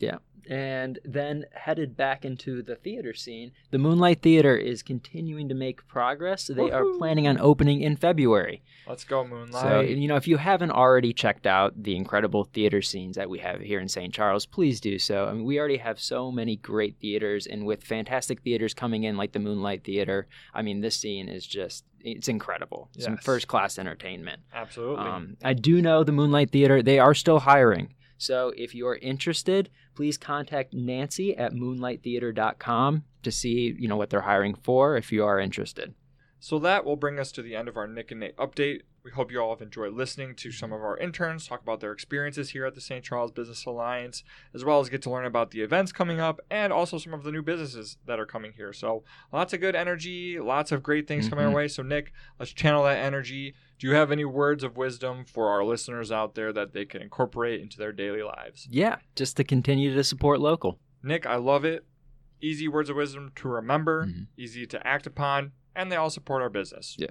[0.00, 0.10] Li.
[0.48, 3.50] and then headed back into the theater scene.
[3.72, 6.46] The Moonlight Theater is continuing to make progress.
[6.46, 8.62] They are planning on opening in February.
[8.86, 9.60] Let's go, Moonlight.
[9.62, 13.40] So, you know, if you haven't already checked out the incredible theater scenes that we
[13.40, 14.14] have here in St.
[14.14, 15.26] Charles, please do so.
[15.26, 19.16] I mean, we already have so many great theaters, and with fantastic theaters coming in
[19.16, 22.88] like the Moonlight Theater, I mean, this scene is just, it's incredible.
[23.00, 23.24] Some Yes.
[23.24, 24.42] first class entertainment.
[24.54, 25.06] Absolutely.
[25.06, 27.94] Um, I do know the Moonlight Theater, they are still hiring.
[28.18, 34.22] So if you're interested, please contact Nancy at moonlighttheater.com to see, you know, what they're
[34.22, 35.94] hiring for if you are interested.
[36.38, 38.82] So that will bring us to the end of our Nick and Nate update.
[39.02, 41.92] We hope you all have enjoyed listening to some of our interns talk about their
[41.92, 43.04] experiences here at the St.
[43.04, 46.72] Charles Business Alliance, as well as get to learn about the events coming up and
[46.72, 48.72] also some of the new businesses that are coming here.
[48.72, 51.56] So lots of good energy, lots of great things coming our Mhm.
[51.56, 51.68] way.
[51.68, 53.54] So Nick, let's channel that energy.
[53.78, 57.02] Do you have any words of wisdom for our listeners out there that they can
[57.02, 58.66] incorporate into their daily lives?
[58.70, 60.78] Yeah, just to continue to support local.
[61.02, 61.84] Nick, I love it.
[62.40, 64.26] Easy words of wisdom to remember, Mhm.
[64.36, 66.96] easy to act upon, and they all support our business.
[66.98, 67.08] Yeah.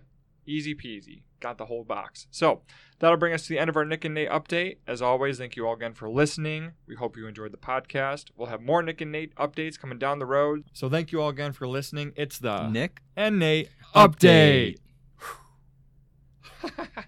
[0.47, 1.23] Easy peasy.
[1.39, 2.27] Got the whole box.
[2.31, 2.61] So
[2.99, 4.77] that'll bring us to the end of our Nick and Nate update.
[4.87, 6.73] As always, thank you all again for listening.
[6.87, 8.29] We hope you enjoyed the podcast.
[8.35, 10.65] We'll have more Nick and Nate updates coming down the road.
[10.73, 12.13] So thank you all again for listening.
[12.15, 14.75] It's the Nick and Nate Update.
[14.75, 14.77] update.
[16.77, 17.05] ha ha